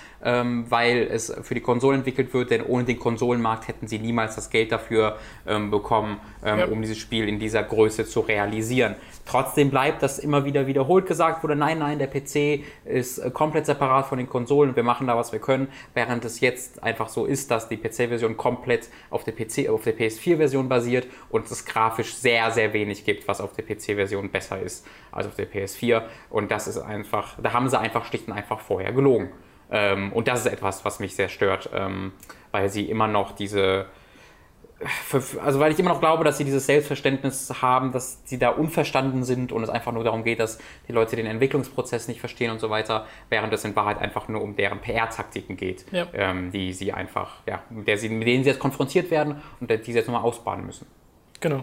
[0.69, 4.51] weil es für die Konsole entwickelt wird, denn ohne den Konsolenmarkt hätten sie niemals das
[4.51, 6.67] Geld dafür ähm, bekommen, ähm, Ja.
[6.67, 8.97] um dieses Spiel in dieser Größe zu realisieren.
[9.25, 13.67] Trotzdem bleibt das immer wieder wiederholt gesagt wurde, nein, nein, der PC ist äh, komplett
[13.67, 17.25] separat von den Konsolen, wir machen da, was wir können, während es jetzt einfach so
[17.27, 22.15] ist, dass die PC-Version komplett auf der, PC, auf der PS4-Version basiert und es grafisch
[22.15, 26.51] sehr, sehr wenig gibt, was auf der PC-Version besser ist als auf der PS4 und
[26.51, 29.29] das ist einfach, da haben sie einfach schlicht und einfach vorher gelogen.
[29.71, 32.13] Ähm, und das ist etwas, was mich sehr stört, ähm,
[32.53, 33.87] weil sie immer noch diese
[35.43, 39.25] also weil ich immer noch glaube, dass sie dieses Selbstverständnis haben, dass sie da unverstanden
[39.25, 42.61] sind und es einfach nur darum geht, dass die Leute den Entwicklungsprozess nicht verstehen und
[42.61, 46.07] so weiter, während es in Wahrheit einfach nur um deren PR-Taktiken geht, Ja.
[46.13, 49.71] ähm, die sie einfach, ja, mit, der sie, mit denen sie jetzt konfrontiert werden und
[49.71, 50.87] die sie jetzt nochmal ausbaden müssen.
[51.41, 51.63] Genau.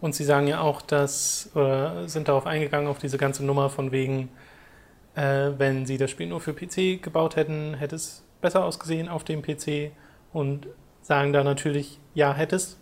[0.00, 3.90] Und Sie sagen ja auch, dass, oder sind darauf eingegangen, auf diese ganze Nummer von
[3.90, 4.28] wegen,
[5.14, 9.24] äh, wenn Sie das Spiel nur für PC gebaut hätten, hätte es besser ausgesehen auf
[9.24, 9.92] dem PC
[10.32, 10.66] und
[11.02, 12.78] sagen da natürlich, ja, hätte es.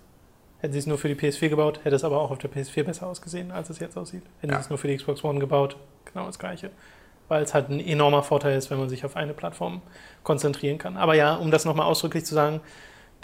[0.59, 2.85] Hätten Sie es nur für die PS4 gebaut, hätte es aber auch auf der PS4
[2.85, 4.23] besser ausgesehen, als es jetzt aussieht.
[4.41, 4.59] Hätten Ja.
[4.59, 6.71] Sie es nur für die Xbox One gebaut, genau das Gleiche.
[7.27, 9.83] Weil es halt ein enormer Vorteil ist, wenn man sich auf eine Plattform
[10.23, 10.97] konzentrieren kann.
[10.97, 12.61] Aber ja, um das nochmal ausdrücklich zu sagen,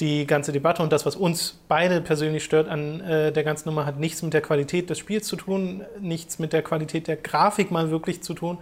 [0.00, 3.84] die ganze Debatte und das, was uns beide persönlich stört an äh, der ganzen Nummer,
[3.84, 7.70] hat nichts mit der Qualität des Spiels zu tun, nichts mit der Qualität der Grafik
[7.70, 8.58] mal wirklich zu tun,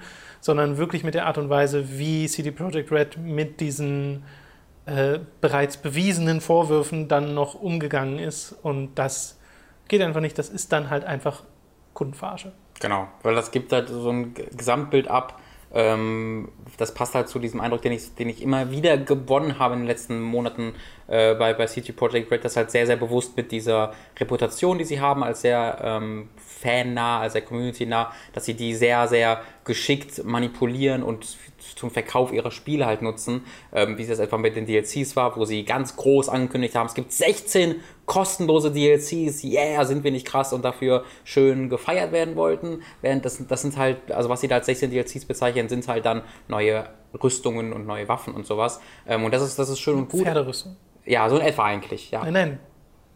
[0.46, 4.22] sondern wirklich mit der Art und Weise, wie CD Projekt Red mit diesen
[4.87, 8.52] äh, bereits bewiesenen Vorwürfen dann noch umgegangen ist.
[8.62, 9.38] Und das
[9.88, 10.38] geht einfach nicht.
[10.38, 11.42] Das ist dann halt einfach
[11.94, 12.52] Kundenverarsche.
[12.80, 15.40] Genau, weil das gibt halt so ein Gesamtbild ab.
[15.74, 19.74] Ähm, das passt halt zu diesem Eindruck, den ich, den ich immer wieder gewonnen habe
[19.74, 20.74] in den letzten Monaten
[21.08, 24.84] äh, bei, bei CG Projekt Red, das halt sehr, sehr bewusst mit dieser Reputation, die
[24.84, 30.24] sie haben, als sehr ähm, fannah, als sehr community-nah, dass sie die sehr, sehr geschickt
[30.24, 31.26] manipulieren und
[31.74, 35.36] zum Verkauf ihrer Spiele halt nutzen, ähm, wie es jetzt etwa mit den DLCs war,
[35.36, 40.26] wo sie ganz groß angekündigt haben, es gibt 16 kostenlose DLCs, yeah, sind wir nicht
[40.26, 44.48] krass und dafür schön gefeiert werden wollten, während das, das sind halt, also was sie
[44.48, 46.88] da als 16 DLCs bezeichnen, sind halt dann neue
[47.22, 48.81] Rüstungen und neue Waffen und sowas.
[49.07, 50.22] Ähm, und das ist, das ist schön und gut.
[50.22, 50.76] Pferderüstung.
[51.05, 52.22] Ja, so in etwa eigentlich, ja.
[52.24, 52.59] Nein, nein.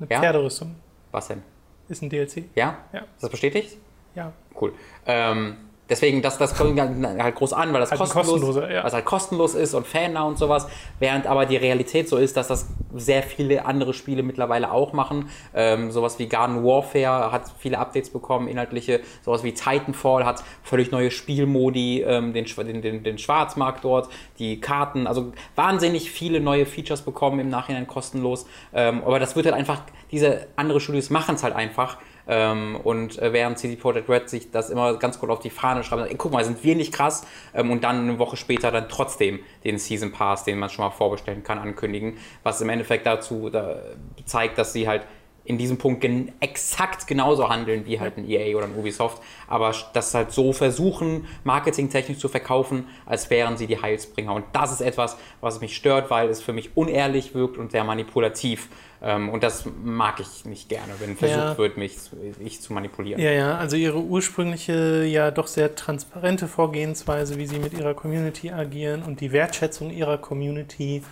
[0.01, 0.21] Eine Ja?
[0.21, 0.77] Pferderüstung
[1.11, 1.43] Was denn?
[1.89, 2.45] ist ein DLC.
[2.55, 2.79] Ja?
[2.93, 3.01] Ja.
[3.01, 3.77] Ist das bestätigt?
[4.15, 4.33] Ja.
[4.61, 4.73] Cool.
[5.07, 5.57] Ähm,
[5.91, 8.85] deswegen, das, das kommt halt groß an, weil das Halt kostenlos, ja.
[8.85, 10.67] was halt kostenlos ist und fannah und sowas,
[10.99, 15.29] während aber die Realität so ist, dass das sehr viele andere Spiele mittlerweile auch machen.
[15.55, 20.91] Ähm, sowas wie Garden Warfare hat viele Updates bekommen, inhaltliche, sowas wie Titanfall hat völlig
[20.93, 26.67] neue Spielmodi, ähm, den, den, den, den Schwarzmarkt dort, die Karten, also wahnsinnig viele neue
[26.67, 28.47] Features bekommen im Nachhinein kostenlos.
[28.73, 31.99] Ähm, aber das wird halt einfach, diese andere Studios machen es halt einfach.
[32.29, 35.85] Ähm, und äh, während CD Projekt Red sich das immer ganz gut auf die Fahne
[35.85, 38.89] schreibt, ey, guck mal, sind wir nicht krass ähm, und dann eine Woche später dann
[38.89, 43.51] trotzdem den Season Pass, den man schon mal vorbestellen kann, ankündigen, was im Endeffekt dazu
[43.51, 43.81] da,
[44.25, 45.03] zeigt, dass sie halt
[45.51, 49.75] in diesem Punkt gen exakt genauso handeln wie halt ein EA oder ein Ubisoft, aber
[49.93, 54.33] das halt so versuchen, marketingtechnisch zu verkaufen, als wären sie die Heilsbringer.
[54.33, 57.83] Und das ist etwas, was mich stört, weil es für mich unehrlich wirkt und sehr
[57.83, 58.69] manipulativ.
[59.03, 61.59] Ähm, und das mag ich nicht gerne, wenn versucht Ja.
[61.59, 61.97] wird, mich
[62.39, 63.21] ich zu manipulieren.
[63.21, 68.53] Ja, ja, also ihre ursprüngliche, ja doch sehr transparente Vorgehensweise, wie sie mit ihrer Community
[68.53, 71.03] agieren und die Wertschätzung ihrer Community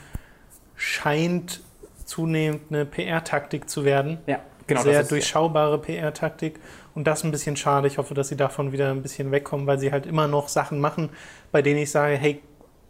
[0.76, 1.60] scheint
[2.08, 4.18] zunehmend eine PR-Taktik zu werden.
[4.26, 4.82] Ja, genau.
[4.82, 6.58] Sehr durchschaubare PR-Taktik.
[6.94, 7.86] Und das ist ein bisschen schade.
[7.86, 10.80] Ich hoffe, dass sie davon wieder ein bisschen wegkommen, weil sie halt immer noch Sachen
[10.80, 11.10] machen,
[11.52, 12.40] bei denen ich sage, hey,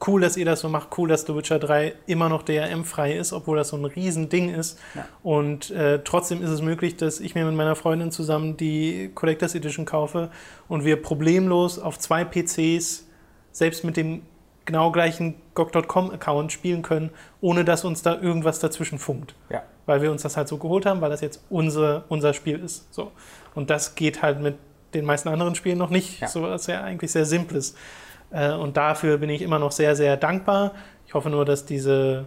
[0.06, 3.32] cool, dass ihr das so macht, cool, dass The Witcher 3 immer noch DRM-frei ist,
[3.32, 4.78] obwohl das so ein Riesending ist.
[4.94, 5.06] Ja.
[5.24, 9.56] Und äh, trotzdem ist es möglich, dass ich mir mit meiner Freundin zusammen die Collectors
[9.56, 10.30] Edition kaufe
[10.68, 13.06] und wir problemlos auf zwei PCs,
[13.50, 14.22] selbst mit dem
[14.68, 19.62] genau gleichen GOG.com-Account spielen können, ohne dass uns da irgendwas dazwischen funkt Ja.
[19.86, 22.92] weil wir uns das halt so geholt haben, weil das jetzt unsere, unser Spiel ist.
[22.94, 23.10] So.
[23.56, 24.56] Und das geht halt mit
[24.94, 26.20] den meisten anderen Spielen noch nicht.
[26.20, 26.28] Ja.
[26.28, 27.74] So was ja eigentlich sehr Simples.
[28.30, 30.72] Äh, und dafür bin ich immer noch sehr, sehr dankbar.
[31.06, 32.26] Ich hoffe nur, dass diese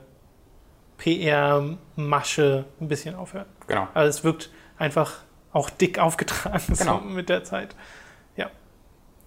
[0.98, 3.48] PR-Masche ein bisschen aufhört.
[3.68, 3.88] Genau.
[3.94, 5.14] Also es wirkt einfach
[5.54, 7.00] auch dick aufgetragen Genau.
[7.00, 7.76] so mit der Zeit.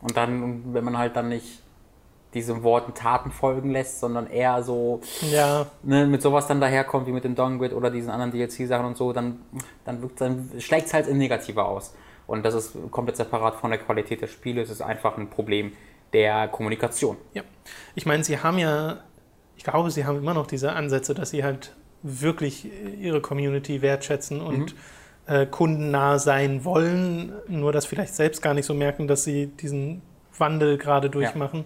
[0.01, 1.63] Und dann, wenn man halt dann nicht
[2.35, 5.01] diesen Worten Taten folgen lässt, sondern eher so
[5.33, 8.97] Ja, ne, mit sowas dann daherkommt, wie mit dem Downgrade oder diesen anderen DLC-Sachen und
[8.97, 9.41] so, dann,
[9.85, 11.95] dann, wirkt- dann schlägt es halt in Negativer aus.
[12.27, 15.73] Und das ist komplett separat von der Qualität des Spieles, es ist einfach ein Problem
[16.13, 17.17] der Kommunikation.
[17.35, 17.43] Ja,
[17.95, 18.99] ich meine, sie haben ja,
[19.57, 22.69] ich glaube, sie haben immer noch diese Ansätze, dass sie halt wirklich
[23.01, 24.75] ihre Community wertschätzen und
[25.27, 30.03] äh, kundennah sein wollen, nur das vielleicht selbst gar nicht so merken, dass sie diesen
[30.39, 31.61] Wandel gerade durchmachen.
[31.61, 31.65] Äh,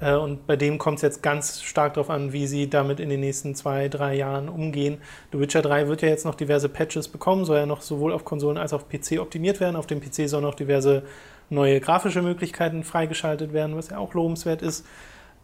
[0.00, 3.20] und bei dem kommt es jetzt ganz stark darauf an, wie sie damit in den
[3.20, 4.98] nächsten zwei, drei Jahren umgehen.
[5.32, 8.24] The Witcher 3 wird ja jetzt noch diverse Patches bekommen, soll ja noch sowohl auf
[8.24, 9.74] Konsolen als auch auf PC optimiert werden.
[9.74, 11.02] Auf dem PC sollen noch diverse
[11.50, 14.86] neue grafische Möglichkeiten freigeschaltet werden, was ja auch lobenswert ist.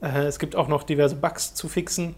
[0.00, 2.14] Äh, es gibt auch noch diverse Bugs zu fixen,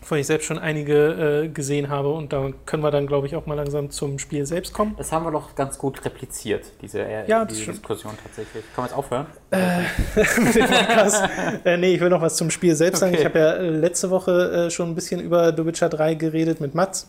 [0.00, 2.12] wovon ich selbst schon einige äh, gesehen habe.
[2.12, 4.94] Und da können wir dann, glaube ich, auch mal langsam zum Spiel selbst kommen.
[4.96, 7.66] Das haben wir doch ganz gut repliziert, diese, äh, Ja, diese.
[7.66, 8.64] Diskussion tatsächlich.
[8.74, 9.26] Kann man jetzt aufhören?
[11.64, 13.12] äh, nee, ich will noch was zum Spiel selbst sagen.
[13.12, 13.20] Okay.
[13.20, 16.60] Ich habe ja äh, letzte Woche äh, schon ein bisschen über The Witcher 3 geredet
[16.60, 17.08] mit Mats.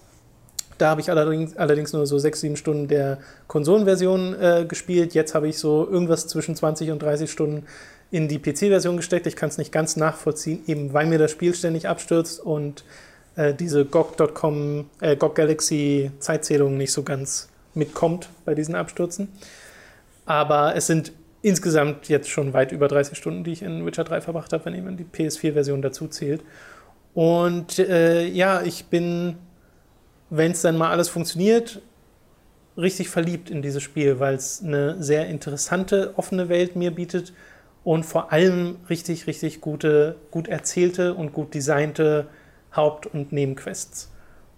[0.79, 5.13] Da habe ich allerdings, allerdings nur so sechs, sieben Stunden der Konsolenversion äh, gespielt.
[5.13, 7.65] Jetzt habe ich so irgendwas zwischen 20 und 30 Stunden
[8.11, 9.27] in die PC-Version gesteckt.
[9.27, 12.83] Ich kann es nicht ganz nachvollziehen, eben weil mir das Spiel ständig abstürzt und
[13.35, 19.29] äh, diese GOG.com, äh, GOG Galaxy Zeitzählung nicht so ganz mitkommt bei diesen Abstürzen.
[20.25, 24.21] Aber es sind insgesamt jetzt schon weit über 30 Stunden, die ich in Witcher 3
[24.21, 26.43] verbracht habe, wenn man die PS4-Version dazu zählt.
[27.13, 29.37] Und äh, ja, ich bin,
[30.29, 31.81] wenn es dann mal alles funktioniert,
[32.77, 37.33] richtig verliebt in dieses Spiel, weil es eine sehr interessante, offene Welt mir bietet
[37.83, 42.27] und vor allem richtig, richtig gute, gut erzählte und gut designte
[42.75, 44.11] Haupt- und Nebenquests.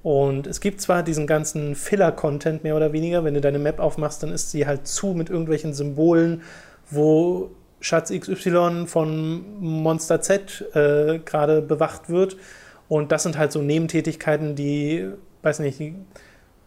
[0.03, 4.23] Und es gibt zwar diesen ganzen Filler-Content mehr oder weniger, wenn du deine Map aufmachst,
[4.23, 6.41] dann ist sie halt zu mit irgendwelchen Symbolen,
[6.89, 12.37] wo Schatz XY von Monster Z äh, gerade bewacht wird.
[12.87, 15.07] Und das sind halt so Nebentätigkeiten, die,
[15.43, 15.95] weiß nicht, die,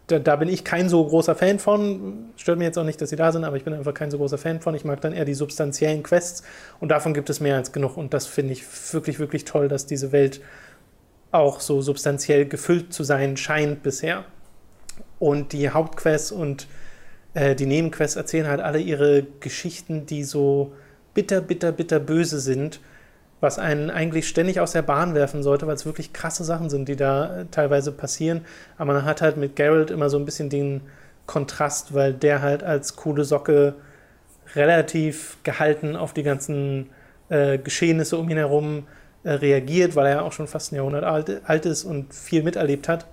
[0.07, 2.31] da, da bin ich kein so großer Fan von.
[2.37, 4.19] Stört mir jetzt auch nicht, dass sie da sind, aber ich bin einfach kein so
[4.19, 4.75] großer Fan von.
[4.75, 6.43] Ich mag dann eher die substanziellen Quests
[6.81, 7.97] und davon gibt es mehr als genug.
[7.97, 10.43] Und das finde ich wirklich, wirklich toll, dass diese Welt
[11.31, 14.25] auch so substanziell gefüllt zu sein scheint bisher.
[15.19, 16.69] Und die Hauptquests und
[17.33, 20.73] äh, die Nebenquests erzählen halt alle ihre Geschichten, die so
[21.14, 22.81] bitter, bitter, bitter böse sind,
[23.40, 26.88] was einen eigentlich ständig aus der Bahn werfen sollte, weil es wirklich krasse Sachen sind,
[26.88, 28.42] die da äh, teilweise passieren.
[28.79, 30.83] Aber man hat halt mit Geralt immer so ein bisschen den
[31.27, 33.75] Kontrast, weil der halt als coole Socke
[34.55, 36.90] relativ gehalten auf die ganzen
[37.29, 38.87] äh, Geschehnisse um ihn herum
[39.25, 42.42] äh, reagiert, weil er ja auch schon fast ein Jahrhundert alt, alt ist und viel
[42.42, 43.07] miterlebt hat.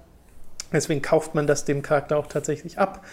[0.74, 3.06] Deswegen kauft man das dem Charakter auch tatsächlich ab.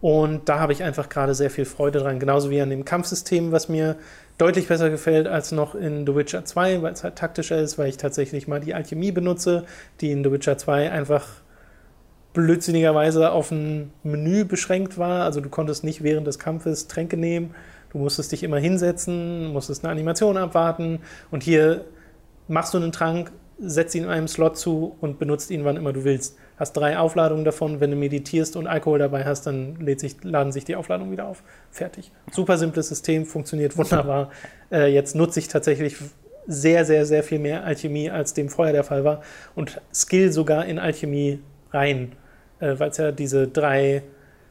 [0.00, 2.18] Und da habe ich einfach gerade sehr viel Freude dran.
[2.18, 3.96] Genauso wie an dem Kampfsystem, was mir
[4.38, 7.88] deutlich besser gefällt als noch in The Witcher 2, weil es halt taktischer ist, weil
[7.88, 9.64] ich tatsächlich mal die Alchemie benutze,
[10.00, 11.26] die in The Witcher 2 einfach
[12.32, 15.22] blödsinnigerweise auf ein Menü beschränkt war.
[15.22, 17.54] Also du konntest nicht während des Kampfes Tränke nehmen.
[17.92, 20.98] Du musstest dich immer hinsetzen, musstest eine Animation abwarten.
[21.30, 21.84] Und hier
[22.48, 25.92] machst du einen Trank, setzt ihn in einem Slot zu und benutzt ihn, wann immer
[25.92, 26.36] du willst.
[26.56, 27.80] Hast drei Aufladungen davon.
[27.80, 31.26] Wenn du meditierst und Alkohol dabei hast, dann lädt sich, laden sich die Aufladungen wieder
[31.26, 31.42] auf.
[31.70, 32.12] Fertig.
[32.30, 34.30] Super simples System, funktioniert wunderbar.
[34.70, 35.96] Äh, jetzt nutze ich tatsächlich
[36.46, 39.22] sehr, sehr, sehr viel mehr Alchemie, als dem vorher der Fall war.
[39.54, 41.40] Und Skill sogar in Alchemie
[41.72, 42.12] rein,
[42.60, 44.02] äh, weil es ja diese drei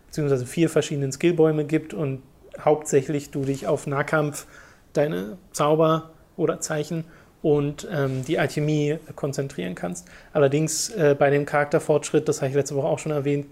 [0.07, 2.21] beziehungsweise vier verschiedenen Skillbäume gibt und
[2.59, 4.45] hauptsächlich du dich auf Nahkampf,
[4.93, 7.05] deine Zauber oder Zeichen
[7.43, 10.07] und ähm, die Alchemie konzentrieren kannst.
[10.31, 13.47] Allerdings äh, bei dem Charakterfortschritt, das habe ich letzte Woche auch schon erwähnt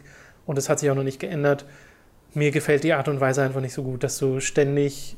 [0.48, 1.66] und das hat sich auch noch nicht geändert,
[2.34, 5.18] mir gefällt die Art und Weise einfach nicht so gut, dass du ständig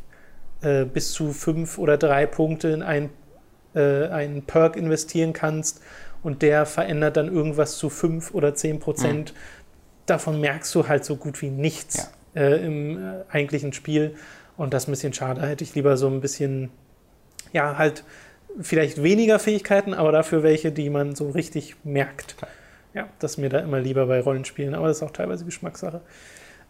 [0.61, 3.11] äh, bis zu fünf oder drei Punkte in ein,
[3.75, 5.79] äh, einen Perk investieren kannst
[6.23, 9.33] und der verändert dann irgendwas zu 5 oder 10 Prozent.
[9.33, 9.37] Mhm.
[10.05, 12.41] Davon merkst du halt so gut wie nichts ja.
[12.41, 14.15] äh, im äh, eigentlichen Spiel.
[14.57, 15.41] Und das ist ein bisschen schade.
[15.41, 16.69] Da hätte ich lieber so ein bisschen,
[17.51, 18.03] ja, halt
[18.59, 22.35] vielleicht weniger Fähigkeiten, aber dafür welche, die man so richtig merkt.
[22.93, 26.01] Ja, das ist mir da immer lieber bei Rollenspielen, aber das ist auch teilweise Geschmackssache.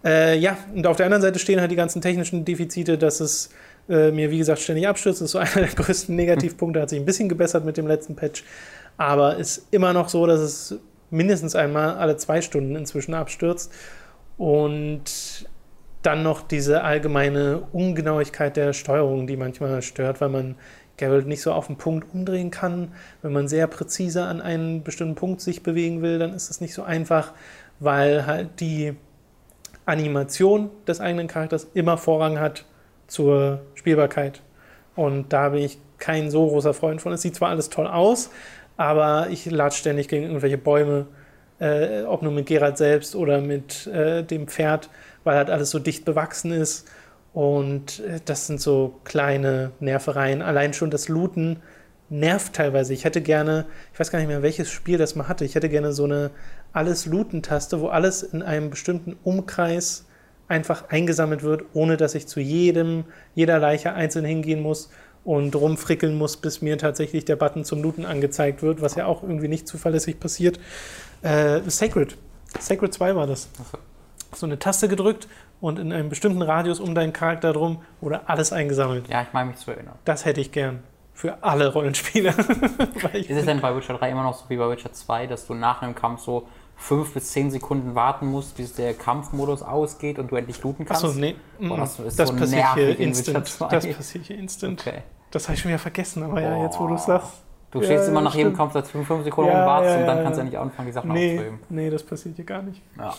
[0.04, 3.50] Äh, ja, und auf der anderen Seite stehen halt die ganzen technischen Defizite, dass es
[3.90, 5.22] äh, mir, wie gesagt, ständig abstürzt.
[5.22, 8.16] Das ist so einer der größten Negativpunkte, hat sich ein bisschen gebessert mit dem letzten
[8.16, 8.44] Patch,
[8.98, 13.72] aber ist immer noch so, dass es mindestens einmal alle zwei Stunden inzwischen abstürzt.
[14.38, 15.46] Und
[16.02, 20.56] dann noch diese allgemeine Ungenauigkeit der Steuerung, die manchmal stört, weil man
[21.08, 22.92] Geralt nicht so auf den Punkt umdrehen kann.
[23.22, 26.74] Wenn man sehr präzise an einen bestimmten Punkt sich bewegen will, dann ist es nicht
[26.74, 27.34] so einfach,
[27.80, 28.94] weil halt die
[29.86, 32.66] Animation des eigenen Charakters immer Vorrang hat
[33.08, 34.42] zur Spielbarkeit.
[34.96, 37.14] Und da bin ich kein so großer Freund von.
[37.14, 38.30] Es sieht zwar alles toll aus,
[38.78, 41.08] aber ich lade ständig gegen irgendwelche Bäume,
[41.60, 44.90] äh, ob nur mit Geralt selbst oder mit äh, dem Pferd,
[45.24, 46.88] weil halt alles so dicht bewachsen ist
[47.34, 50.42] und äh, das sind so kleine Nervereien.
[50.42, 51.60] Allein schon das Looten
[52.10, 52.94] nervt teilweise.
[52.94, 55.46] Ich hätte gerne, ich weiß gar nicht mehr, welches Spiel das mal hatte.
[55.46, 56.32] Ich hätte gerne so eine
[56.74, 60.06] Alles-Looten-Taste, wo alles in einem bestimmten Umkreis
[60.48, 64.90] einfach eingesammelt wird, ohne dass ich zu jedem, jeder Leiche einzeln hingehen muss
[65.24, 69.24] und rumfrickeln muss, bis mir tatsächlich der Button zum Looten angezeigt wird, was ja auch
[69.24, 70.60] irgendwie nicht zuverlässig passiert.
[71.22, 72.18] Äh, Sacred.
[72.60, 73.48] Sacred 2 war das.
[74.36, 75.28] So eine Taste gedrückt
[75.64, 79.08] und in einem bestimmten Radius um deinen Charakter drum wurde alles eingesammelt.
[79.08, 79.96] Ja, ich meine mich zu erinnern.
[80.04, 80.84] Das hätte ich gern.
[81.14, 82.34] Für alle Rollenspieler.
[83.14, 85.54] ist es denn bei Witcher 3 immer noch so wie bei Witcher 2, dass du
[85.54, 90.32] nach einem Kampf so fünf bis zehn Sekunden warten musst, bis der Kampfmodus ausgeht und
[90.32, 91.06] du endlich looten kannst?
[91.06, 91.36] Achso, nee.
[91.62, 93.38] Boah, das, ist das so passiert hier in instant.
[93.38, 93.68] Witcher 2.
[93.70, 94.82] Das passiert hier instant.
[94.86, 95.04] Okay.
[95.32, 97.20] Das habe ich schon wieder vergessen, aber ja, jetzt wo du es Boah.
[97.22, 97.34] sagst.
[97.72, 98.58] Du Ja, stehst immer nach jedem stimmt.
[98.58, 100.58] Kampf seit fünf, fünf Sekunden Ja, und wartest ja, und dann kannst du ja nicht
[100.58, 101.60] anfangen, die Sachen Nee, aufzuheben.
[101.70, 102.82] nee, das passiert hier gar nicht.
[102.98, 103.14] Ja.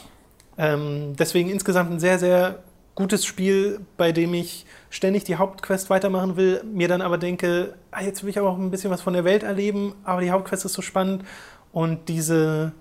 [0.57, 2.63] Ähm, deswegen insgesamt ein sehr, sehr
[2.95, 8.03] gutes Spiel, bei dem ich ständig die Hauptquest weitermachen will, mir dann aber denke, ah,
[8.03, 10.65] jetzt will ich aber auch ein bisschen was von der Welt erleben, aber die Hauptquest
[10.65, 11.25] ist so spannend
[11.73, 12.73] und diese,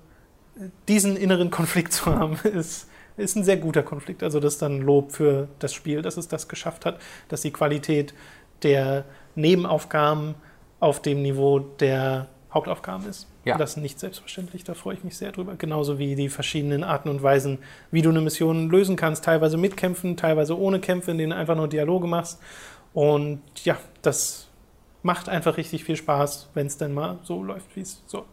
[0.88, 4.24] diesen inneren Konflikt zu haben, ist, ist ein sehr guter Konflikt.
[4.24, 7.52] Also das ist dann Lob für das Spiel, dass es das geschafft hat, dass die
[7.52, 8.14] Qualität
[8.62, 9.06] der
[9.36, 10.36] Nebenaufgaben
[10.80, 13.28] auf dem Niveau der Hauptaufgaben ist.
[13.46, 13.58] Ja.
[13.58, 15.56] Das ist nicht selbstverständlich, da freue ich mich sehr drüber.
[15.56, 17.60] Genauso wie die verschiedenen Arten und Weisen,
[17.92, 19.26] wie du eine Mission lösen kannst.
[19.26, 22.40] Teilweise mit Kämpfen, teilweise ohne Kämpfe, in denen du einfach nur Dialoge machst.
[22.94, 24.48] Und ja, das
[25.02, 28.26] macht einfach richtig viel Spaß, wenn es denn mal so läuft, wie es so.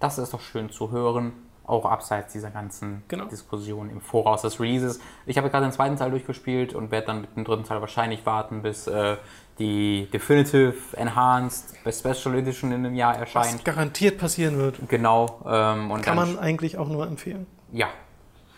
[0.00, 1.32] Das ist doch schön zu hören,
[1.64, 3.26] auch abseits dieser ganzen Genau.
[3.26, 5.00] Diskussion im Voraus des Releases.
[5.26, 8.26] Ich habe gerade den zweiten Teil durchgespielt und werde dann mit dem dritten Teil wahrscheinlich
[8.26, 9.16] warten, bis äh,
[9.58, 13.64] die Definitive Enhanced Special Edition in einem Jahr Was erscheint.
[13.64, 14.76] garantiert passieren wird.
[14.88, 15.40] Genau.
[15.46, 17.46] Ähm, und Kann man eigentlich auch nur empfehlen.
[17.72, 17.88] ja,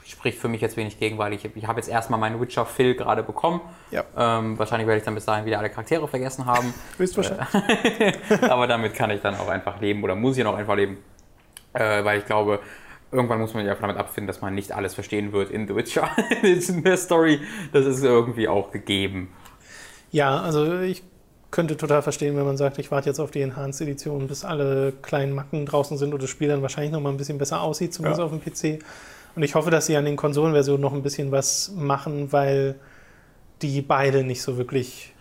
[0.06, 2.94] spricht für mich jetzt wenig gegen, weil ich, ich habe jetzt erstmal meinen Witcher Phil
[2.94, 3.60] gerade bekommen.
[3.90, 4.04] Ja.
[4.16, 6.72] Ähm, wahrscheinlich werde ich dann bis dahin wieder alle Charaktere vergessen haben.
[6.98, 7.48] Höchstwahrscheinlich.
[8.48, 10.98] Aber damit kann ich dann auch einfach leben oder muss ich dann auch einfach leben.
[11.72, 12.60] Äh, weil ich glaube,
[13.10, 15.74] irgendwann muss man sich einfach damit abfinden, dass man nicht alles verstehen wird in The
[15.74, 16.08] Witcher.
[16.42, 17.40] in der Story.
[17.72, 19.32] Das ist irgendwie auch gegeben.
[20.12, 21.02] Ja, also ich
[21.50, 24.92] könnte total verstehen, wenn man sagt, ich warte jetzt auf die Enhanced Edition, bis alle
[25.02, 27.94] kleinen Macken draußen sind und das Spiel dann wahrscheinlich noch mal ein bisschen besser aussieht,
[27.94, 28.24] zumindest Ja.
[28.26, 28.82] auf dem PC.
[29.34, 32.76] Und ich hoffe, dass sie an den Konsolenversionen noch ein bisschen was machen, weil
[33.62, 35.14] die beide nicht so wirklich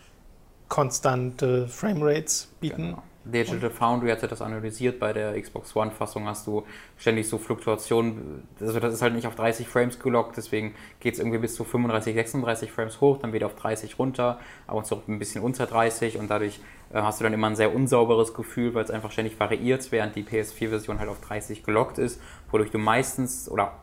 [0.67, 2.83] konstante Framerates bieten.
[2.87, 3.03] Genau.
[3.25, 4.99] Digital Foundry hatte das analysiert.
[4.99, 6.63] Bei der Xbox One-Fassung hast du
[6.97, 8.47] ständig so Fluktuationen.
[8.59, 11.63] Also das ist halt nicht auf 30 Frames gelockt, deswegen geht es irgendwie bis zu
[11.63, 15.65] 35, 36 Frames hoch, dann wieder auf 30 runter, aber und so ein bisschen unter
[15.65, 16.59] 30 und dadurch
[16.93, 20.15] äh, hast du dann immer ein sehr unsauberes Gefühl, weil es einfach ständig variiert, während
[20.15, 23.73] die PS4-Version halt auf 30 gelockt ist, wodurch du meistens oder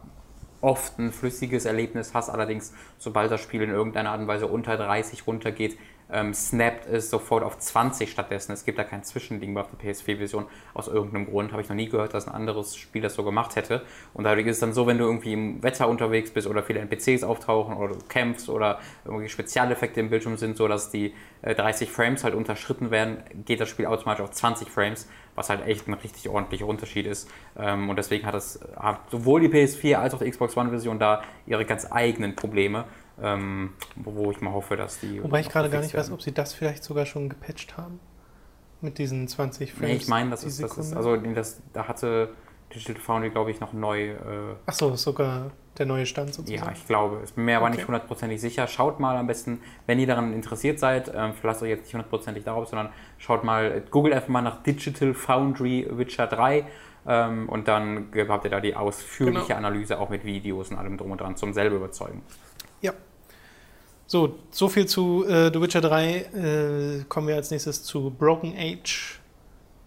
[0.62, 4.76] oft ein flüssiges Erlebnis hast, allerdings sobald das Spiel in irgendeiner Art und Weise unter
[4.76, 5.76] 30 runtergeht,
[6.12, 8.52] ähm, snappt es sofort auf 20 stattdessen.
[8.52, 10.46] Es gibt da kein Zwischending auf der PS4-Version.
[10.74, 13.56] Aus irgendeinem Grund habe ich noch nie gehört, dass ein anderes Spiel das so gemacht
[13.56, 13.82] hätte.
[14.14, 16.80] Und dadurch ist es dann so, wenn du irgendwie im Wetter unterwegs bist oder viele
[16.80, 21.54] NPCs auftauchen oder du kämpfst oder irgendwie Spezialeffekte im Bildschirm sind, so dass die äh,
[21.54, 25.88] 30 Frames halt unterschritten werden, geht das Spiel automatisch auf 20 Frames, was halt echt
[25.88, 27.28] ein richtig ordentlicher Unterschied ist.
[27.58, 31.22] Ähm, und deswegen hat es hat sowohl die PS4 als auch die Xbox One-Version da
[31.46, 32.84] ihre ganz eigenen Probleme.
[33.20, 35.22] Ähm, wo ich mal hoffe, dass die.
[35.22, 36.14] Wobei ich gerade gar nicht weiß, werden.
[36.14, 38.00] ob sie das vielleicht sogar schon gepatcht haben.
[38.80, 39.88] Mit diesen 20 Frames.
[39.88, 42.30] Nee, ich meine, das ist, das ist, also das, da hatte
[42.74, 44.10] Digital Foundry, glaube ich, noch neu.
[44.10, 44.16] Äh,
[44.66, 46.66] Achso, sogar der neue Stand sozusagen.
[46.66, 47.20] Ja, ich glaube.
[47.24, 47.76] Ich bin mir aber Okay.
[47.76, 48.66] nicht hundertprozentig sicher.
[48.66, 52.44] Schaut mal am besten, wenn ihr daran interessiert seid, ähm, verlasst euch jetzt nicht hundertprozentig
[52.44, 52.88] darauf, sondern
[53.18, 56.66] schaut mal, googelt einfach mal nach Digital Foundry Witcher 3
[57.06, 59.58] ähm, und dann habt ihr da die ausführliche Genau.
[59.58, 62.22] Analyse auch mit Videos und allem drum und dran zum selber überzeugen.
[64.06, 66.14] So, so viel zu äh, The Witcher 3.
[66.16, 69.20] Äh, kommen wir als nächstes zu Broken Age,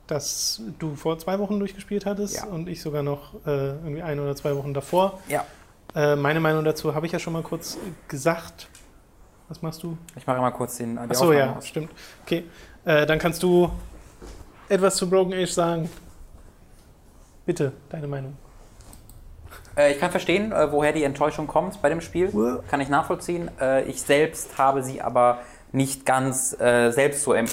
[0.07, 2.45] das du vor zwei Wochen durchgespielt hattest Ja.
[2.45, 5.19] und ich sogar noch äh, irgendwie ein oder zwei Wochen davor.
[5.27, 5.45] Ja.
[5.93, 8.67] Äh, meine Meinung dazu habe ich ja schon mal kurz gesagt.
[9.47, 9.95] Was machst du?
[10.15, 10.95] Ich mache mal kurz den.
[10.95, 11.67] die Achso, ja, aus.
[11.67, 11.91] stimmt.
[12.23, 12.45] Okay,
[12.83, 13.69] äh, dann kannst du
[14.69, 15.87] etwas zu Broken Age sagen.
[17.45, 18.35] Bitte, deine Meinung.
[19.77, 22.31] Äh, ich kann verstehen, äh, woher die Enttäuschung kommt bei dem Spiel.
[22.69, 23.49] Kann ich nachvollziehen.
[23.59, 25.39] Äh, ich selbst habe sie aber
[25.71, 27.47] nicht ganz selbst so em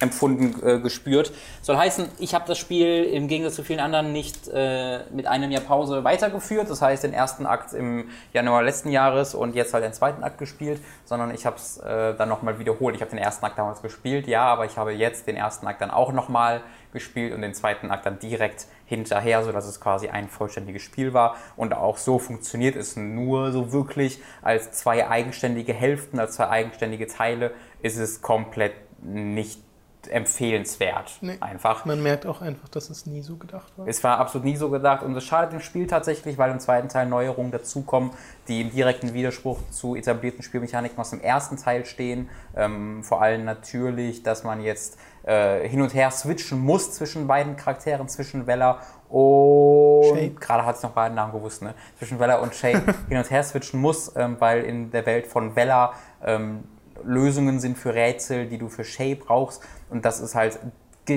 [0.00, 1.32] empfunden äh, gespürt.
[1.62, 5.50] Soll heißen, ich habe das Spiel im Gegensatz zu vielen anderen nicht äh, mit einem
[5.50, 6.70] Jahr Pause weitergeführt.
[6.70, 10.38] Das heißt, den ersten Akt im Januar letzten Jahres und jetzt halt den zweiten Akt
[10.38, 12.94] gespielt, sondern ich habe es äh, dann nochmal wiederholt.
[12.94, 15.80] Ich habe den ersten Akt damals gespielt, ja, aber ich habe jetzt den ersten Akt
[15.80, 20.28] dann auch nochmal gespielt und den zweiten Akt dann direkt hinterher, sodass es quasi ein
[20.28, 21.36] vollständiges Spiel war.
[21.56, 27.06] Und auch so funktioniert es nur so wirklich als zwei eigenständige Hälften, als zwei eigenständige
[27.06, 28.72] Teile, ist es komplett
[29.02, 29.60] nicht
[30.08, 31.18] empfehlenswert.
[31.20, 31.36] Nee.
[31.40, 31.84] Einfach.
[31.84, 33.86] Man merkt auch einfach, dass es nie so gedacht war.
[33.86, 36.88] Es war absolut nie so gedacht und es schadet dem Spiel tatsächlich, weil im zweiten
[36.88, 38.10] Teil Neuerungen dazukommen,
[38.48, 42.28] die im direkten Widerspruch zu etablierten Spielmechaniken aus dem ersten Teil stehen.
[42.56, 47.56] Ähm, vor allem natürlich, dass man jetzt äh, hin und her switchen muss zwischen beiden
[47.56, 50.40] Charakteren, zwischen Weller und.
[50.40, 51.74] Gerade hat es noch beiden Namen gewusst, ne?
[51.98, 52.72] Zwischen Weller und Shay
[53.08, 55.92] hin und her switchen muss, ähm, weil in der Welt von Weller
[56.24, 56.64] ähm,
[57.04, 59.62] Lösungen sind für Rätsel, die du für Shay brauchst.
[59.90, 60.58] Und das ist halt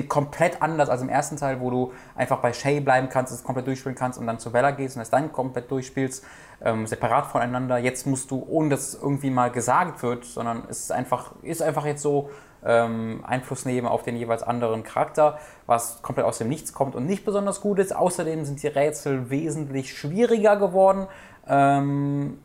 [0.08, 3.66] komplett anders als im ersten Teil, wo du einfach bei Shay bleiben kannst, es komplett
[3.66, 6.24] durchspielen kannst und dann zu Bella gehst und es dann komplett durchspielst,
[6.62, 7.76] ähm, separat voneinander.
[7.76, 11.60] Jetzt musst du, ohne dass es irgendwie mal gesagt wird, sondern es ist einfach, ist
[11.60, 12.30] einfach jetzt so
[12.64, 17.06] ähm, Einfluss nehmen auf den jeweils anderen Charakter, was komplett aus dem Nichts kommt und
[17.06, 17.94] nicht besonders gut ist.
[17.94, 21.06] Außerdem sind die Rätsel wesentlich schwieriger geworden.
[21.46, 22.38] Ähm,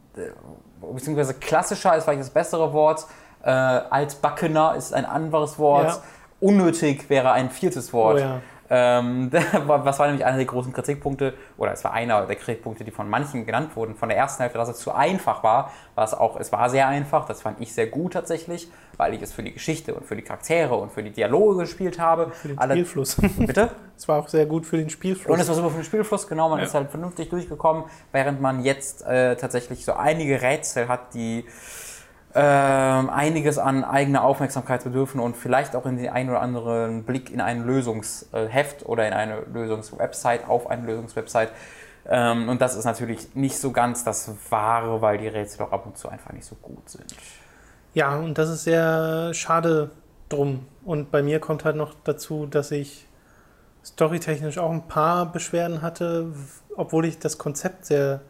[0.82, 3.06] beziehungsweise klassischer ist vielleicht das bessere Wort.
[3.44, 5.88] Äh, altbackener ist ein anderes Wort.
[5.88, 6.02] Ja.
[6.40, 8.18] Unnötig wäre ein viertes Wort.
[8.18, 8.42] Oh ja.
[8.70, 9.32] Ähm,
[9.66, 13.10] was war nämlich einer der großen Kritikpunkte, oder es war einer der Kritikpunkte, die von
[13.10, 16.52] manchen genannt wurden, von der ersten Hälfte, dass es zu einfach war, es auch, es
[16.52, 19.96] war sehr einfach, das fand ich sehr gut tatsächlich, weil ich es für die Geschichte
[19.96, 22.30] und für die Charaktere und für die Dialoge gespielt habe.
[22.32, 23.16] Für den Alle- Spielfluss.
[23.38, 23.70] Bitte?
[23.96, 25.40] Es war auch sehr gut für den Und Spielfluss.
[25.40, 26.66] es war super für den Spielfluss, genau, man Ja.
[26.66, 31.46] ist halt vernünftig durchgekommen, während man jetzt äh, tatsächlich so einige Rätsel hat, die
[32.36, 37.32] ähm, einiges an eigener Aufmerksamkeit bedürfen und vielleicht auch in den einen oder anderen Blick
[37.32, 41.52] in ein Lösungsheft oder in eine Lösungswebsite, auf eine Lösungswebsite.
[42.06, 45.86] Ähm, und das ist natürlich nicht so ganz das Wahre, weil die Rätsel auch ab
[45.86, 47.16] und zu einfach nicht so gut sind.
[47.94, 49.92] Ja, und das ist sehr schade
[50.30, 50.66] drum.
[50.86, 53.08] Und bei mir kommt halt noch dazu, dass ich
[53.84, 56.34] storytechnisch auch ein paar Beschwerden hatte,
[56.76, 58.22] obwohl ich das Konzept sehr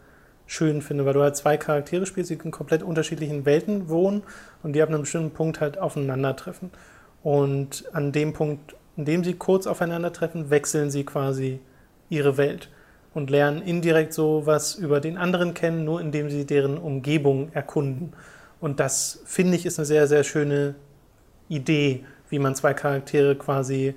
[0.48, 4.22] schön finde, weil du halt zwei Charaktere spielst, die in komplett unterschiedlichen Welten wohnen
[4.62, 6.70] und die ab einem bestimmten Punkt halt aufeinandertreffen.
[7.22, 11.60] Und an dem Punkt, in dem sie kurz aufeinandertreffen, wechseln sie quasi
[12.08, 12.70] ihre Welt
[13.12, 18.14] und lernen indirekt so was über den anderen kennen, nur indem sie deren Umgebung erkunden.
[18.58, 20.76] Und das finde ich ist eine sehr, sehr schöne
[21.48, 23.94] Idee, wie man zwei Charaktere quasi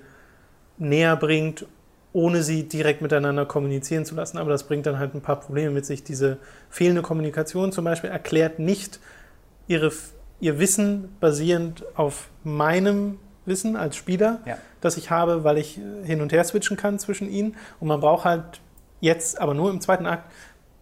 [0.77, 1.65] näher bringt,
[2.14, 4.38] ohne sie direkt miteinander kommunizieren zu lassen.
[4.38, 6.03] Aber das bringt dann halt ein paar Probleme mit sich.
[6.03, 6.38] Diese
[6.70, 8.99] fehlende Kommunikation zum Beispiel erklärt nicht
[9.68, 9.91] ihre,
[10.39, 14.57] ihr Wissen basierend auf meinem Wissen als Spieler, Ja.
[14.82, 17.55] das ich habe, weil ich äh, hin und her switchen kann zwischen ihnen.
[17.80, 18.59] Und man braucht halt
[18.99, 20.32] jetzt, aber nur im zweiten Akt,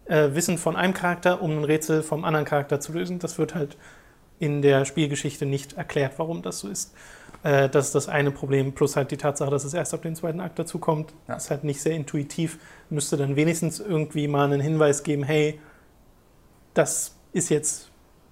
[0.05, 3.19] äh, Wissen von einem Charakter, um ein Rätsel vom anderen Charakter zu lösen.
[3.19, 3.77] Das wird halt
[4.39, 6.93] in der Spielgeschichte nicht erklärt, warum das so ist.
[7.43, 10.15] Äh, das ist das eine Problem, plus halt die Tatsache, dass es erst ab dem
[10.15, 11.13] zweiten Akt dazu kommt.
[11.27, 11.35] Ja.
[11.35, 12.59] Ist halt nicht sehr intuitiv.
[12.89, 15.59] Müsste dann wenigstens irgendwie mal einen Hinweis geben, hey,
[16.73, 17.91] das ist jetzt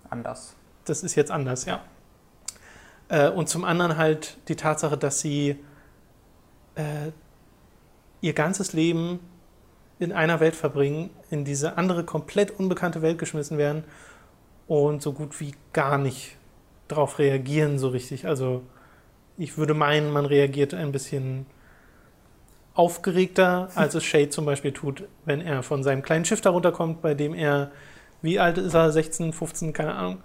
[0.10, 0.56] Anders.
[0.86, 1.82] das ist jetzt anders, ja.
[3.10, 5.58] Äh, und zum anderen halt die Tatsache, dass sie
[6.76, 7.12] äh,
[8.22, 9.20] ihr ganzes Leben
[10.00, 13.84] in einer Welt verbringen, in diese andere komplett unbekannte Welt geschmissen werden
[14.68, 16.38] und so gut wie gar nicht
[16.88, 18.28] darauf reagieren so richtig.
[18.28, 18.64] Also
[19.38, 21.46] ich würde meinen, man reagiert ein bisschen
[22.74, 27.02] aufgeregter, als es Shade zum Beispiel tut, wenn er von seinem kleinen Schiff da runterkommt,
[27.02, 27.72] bei dem er,
[28.22, 30.18] wie alt ist er, 16, 15, keine Ahnung,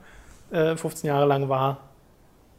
[0.50, 1.80] äh, 15 Jahre lang war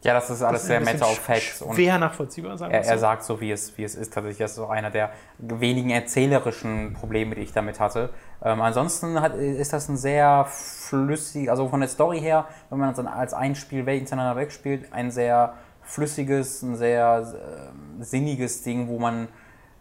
[0.01, 1.61] Ja, das ist alles Das ist sehr Matter of Facts.
[1.61, 3.01] Und Schwer nachvollziehbar, sagen er, es er so.
[3.01, 4.11] sagt so, wie es, wie es ist.
[4.11, 8.09] Tatsächlich, das ist so einer der wenigen erzählerischen Probleme, die ich damit hatte.
[8.43, 12.89] Ähm, ansonsten hat, ist das ein sehr flüssig, also von der Story her, wenn man
[12.89, 15.53] es dann als ein Spiel hintereinander wegspielt, ein sehr
[15.83, 19.27] flüssiges, ein sehr äh, sinniges Ding, wo man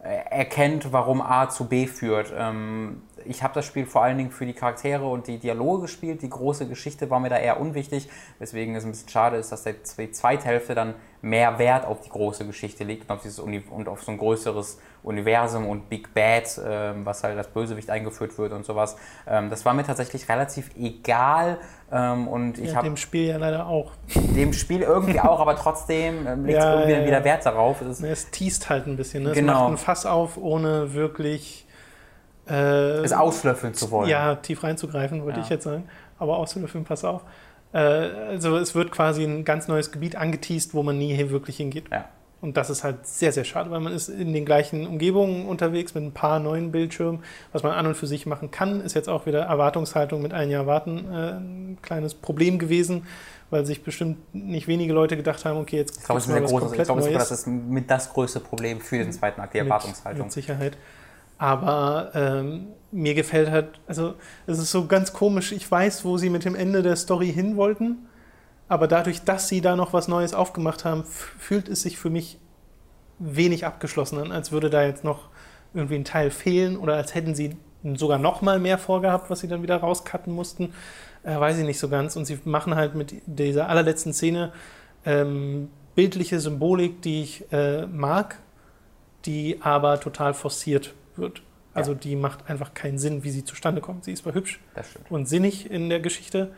[0.03, 2.33] äh, erkennt, warum A zu B führt.
[2.35, 6.21] Ähm, ich habe das Spiel vor allen Dingen für die Charaktere und die Dialoge gespielt.
[6.21, 8.09] Die große Geschichte war mir da eher unwichtig,
[8.39, 12.01] weswegen es ein bisschen schade ist, dass der zwe- zweite Hälfte dann mehr Wert auf
[12.01, 15.89] die große Geschichte legt und auf, dieses Uni und auf so ein größeres Universum und
[15.89, 18.97] Big Bad, ähm, was halt als Bösewicht eingeführt wird und sowas.
[19.27, 21.57] Ähm, das war mir tatsächlich relativ egal
[21.91, 23.91] ähm, und ich Ja, habe dem Spiel ja leider auch.
[24.15, 27.23] dem Spiel irgendwie auch, aber trotzdem ähm, legt es Ja, irgendwie ja, wieder.
[27.23, 27.81] Wert darauf.
[27.81, 29.23] Es ist, Es teast halt ein bisschen.
[29.23, 29.29] Ne?
[29.29, 29.53] Es Genau.
[29.53, 31.62] macht ein Fass auf, ohne wirklich
[32.49, 34.09] äh, es auslöffeln zu wollen.
[34.09, 35.43] ja, tief reinzugreifen, wollte Ja.
[35.45, 35.83] ich jetzt sagen.
[36.19, 37.21] Aber auszulöffeln, pass auf.
[37.73, 41.57] Äh, also es wird quasi ein ganz neues Gebiet angeteased, wo man nie hier wirklich
[41.57, 41.85] hingeht.
[41.91, 42.05] Ja.
[42.41, 45.95] Und das ist halt sehr, sehr schade, weil man ist in den gleichen Umgebungen unterwegs
[45.95, 47.23] mit ein paar neuen Bildschirmen.
[47.53, 50.49] Was man an und für sich machen kann, ist jetzt auch wieder Erwartungshaltung mit ein
[50.49, 53.07] Jahr warten äh, ein kleines Problem gewesen,
[53.49, 56.43] weil sich bestimmt nicht wenige Leute gedacht haben, okay, jetzt Ich glaube, es ist, ein
[56.43, 59.67] großes, ich glaube, das ist mit das größte Problem für den zweiten Akt, die mit,
[59.67, 60.23] Erwartungshaltung.
[60.23, 60.77] mit Sicherheit.
[61.37, 64.15] Aber ähm, mir gefällt halt, also
[64.45, 67.57] es ist so ganz komisch, ich weiß, wo sie mit dem Ende der Story hin
[67.57, 68.07] wollten,
[68.67, 72.39] aber dadurch, dass sie da noch was Neues aufgemacht haben, fühlt es sich für mich
[73.19, 75.29] wenig abgeschlossen an, als würde da jetzt noch
[75.73, 77.57] irgendwie ein Teil fehlen oder als hätten sie
[77.95, 80.73] sogar noch mal mehr vorgehabt, was sie dann wieder rauscutten mussten.
[81.23, 82.15] Äh, weiß ich nicht so ganz.
[82.15, 84.53] Und sie machen halt mit dieser allerletzten Szene
[85.05, 88.39] ähm, bildliche Symbolik, die ich äh, mag,
[89.25, 91.43] die aber total forciert wird.
[91.73, 94.05] Also die macht einfach keinen Sinn, wie sie zustande kommt.
[94.05, 94.59] Sie ist zwar hübsch
[95.09, 96.53] und sinnig in der Geschichte,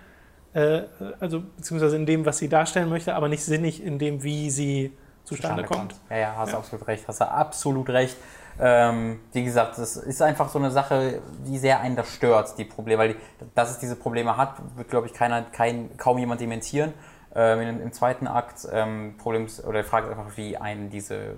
[0.53, 0.81] äh,
[1.19, 4.91] also beziehungsweise in dem, was sie darstellen möchte, aber nicht sinnig in dem, wie sie
[5.23, 5.95] zustande, kommt.
[6.09, 6.59] Ja, ja, hast du Ja.
[6.59, 7.07] absolut recht.
[7.07, 8.17] Hast du absolut recht.
[8.59, 12.63] Ähm, wie gesagt, das ist einfach so eine Sache, wie sehr einen das stört, die
[12.63, 12.99] Probleme.
[12.99, 13.15] Weil die,
[13.53, 16.93] dass es diese Probleme hat, wird, glaube ich, keiner, kein, kaum jemand dementieren.
[17.33, 21.37] Ähm, im, Im zweiten Akt ähm, Problems, oder die Frage ist einfach, wie einen diese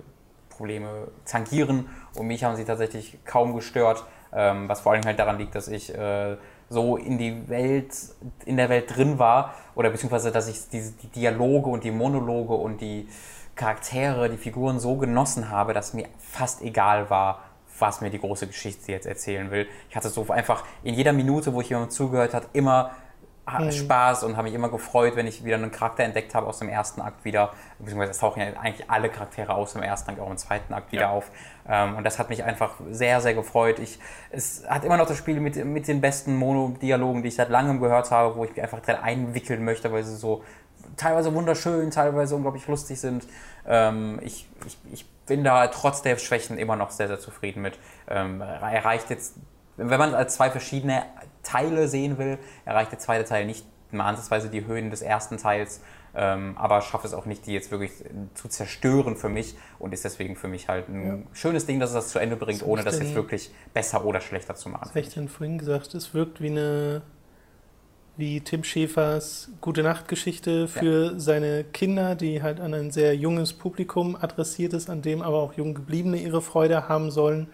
[0.58, 1.88] Probleme tangieren.
[2.14, 4.04] Und mich haben sie tatsächlich kaum gestört,
[4.34, 6.36] ähm, was vor allem halt daran liegt, dass ich äh,
[6.68, 7.94] so in die Welt,
[8.44, 12.54] in der Welt drin war, oder beziehungsweise, dass ich diese, die Dialoge und die Monologe
[12.54, 13.08] und die
[13.54, 17.42] Charaktere, die Figuren so genossen habe, dass mir fast egal war,
[17.78, 19.66] was mir die große Geschichte jetzt erzählen will.
[19.88, 22.90] Ich hatte so einfach in jeder Minute, wo ich jemandem zugehört hat, immer
[23.52, 26.58] ha- Spaß und habe mich immer gefreut, wenn ich wieder einen Charakter entdeckt habe aus
[26.58, 30.20] dem ersten Akt wieder, beziehungsweise es tauchen ja eigentlich alle Charaktere aus dem ersten Akt
[30.20, 31.10] auch im zweiten Akt wieder Ja.
[31.10, 31.30] auf.
[31.68, 33.78] Ähm, und das hat mich einfach sehr, sehr gefreut.
[33.78, 33.98] Ich,
[34.30, 37.80] es hat immer noch das Spiel mit, mit den besten Monodialogen, die ich seit langem
[37.80, 40.44] gehört habe, wo ich mich einfach drin einwickeln möchte, weil sie so
[40.96, 43.26] teilweise wunderschön, teilweise unglaublich lustig sind.
[43.66, 47.78] Ähm, ich, ich, ich bin da trotz der Schwächen immer noch sehr, sehr zufrieden mit.
[48.08, 49.34] Ähm, er reicht jetzt,
[49.76, 51.02] wenn man als zwei verschiedene
[51.42, 55.80] Teile sehen will, erreicht der zweite Teil nicht mal ansatzweise die Höhen des ersten Teils,
[56.14, 57.92] ähm, aber schafft es auch nicht, die jetzt wirklich
[58.34, 61.94] zu zerstören für mich und ist deswegen für mich halt ein schönes Ding, dass es
[61.94, 64.88] das zu Ende bringt, Was ohne das jetzt wirklich besser oder schlechter zu machen.
[64.88, 65.94] Habe ich denn vorhin gesagt?
[65.94, 67.02] Es wirkt wie eine
[68.16, 73.52] wie Tim Schäfers Gute Nacht Geschichte für seine Kinder, die halt an ein sehr junges
[73.52, 77.46] Publikum adressiert ist, an dem aber auch jung gebliebene ihre Freude haben sollen,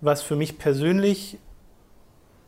[0.00, 1.38] was für mich persönlich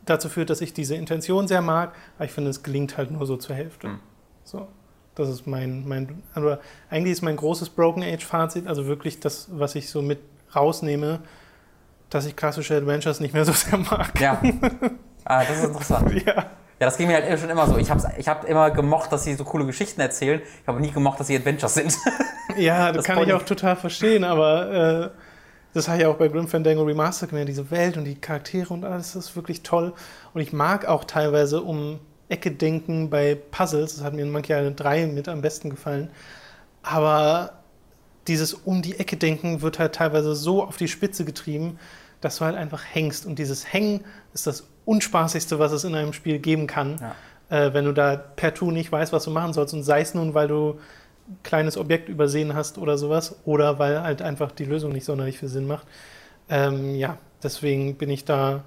[0.06, 3.26] dazu führt, dass ich diese Intention sehr mag, aber ich finde, es gelingt halt nur
[3.26, 3.88] so zur Hälfte.
[3.88, 3.98] Hm.
[4.44, 4.68] So.
[5.16, 9.48] Das ist mein, mein, aber eigentlich ist mein großes Broken Age Fazit, also wirklich das,
[9.50, 10.18] was ich so mit
[10.54, 11.20] rausnehme,
[12.10, 14.20] dass ich klassische Adventures nicht mehr so sehr mag.
[14.20, 14.42] Ja,
[15.24, 16.12] ah, das ist interessant.
[16.26, 16.34] Ja.
[16.78, 17.78] Ja, das ging mir halt schon immer so.
[17.78, 20.42] Ich habe ich hab immer gemocht, dass sie so coole Geschichten erzählen.
[20.60, 21.96] Ich habe nie gemocht, dass sie Adventures sind.
[22.58, 25.10] Ja, das, Das kann ich auch total verstehen, aber äh,
[25.76, 28.84] das habe ich auch bei Grim Fandango Remastered gemerkt, diese Welt und die Charaktere und
[28.84, 29.92] alles, das ist wirklich toll.
[30.32, 32.00] Und ich mag auch teilweise um
[32.30, 36.10] Ecke denken bei Puzzles, das hat mir in Monkey Island 3 mit am besten gefallen.
[36.82, 37.52] Aber
[38.26, 41.78] dieses um die Ecke denken wird halt teilweise so auf die Spitze getrieben,
[42.22, 43.26] dass du halt einfach hängst.
[43.26, 44.02] Und dieses Hängen
[44.32, 46.98] ist das Unspaßigste, was es in einem Spiel geben kann,
[47.50, 49.74] äh, wenn du da per Tu nicht weißt, was du machen sollst.
[49.74, 50.80] Und sei es nun, weil du
[51.42, 55.48] kleines Objekt übersehen hast oder sowas, oder weil halt einfach die Lösung nicht sonderlich viel
[55.48, 55.86] Sinn macht.
[56.48, 58.64] Ähm, ja, deswegen bin ich da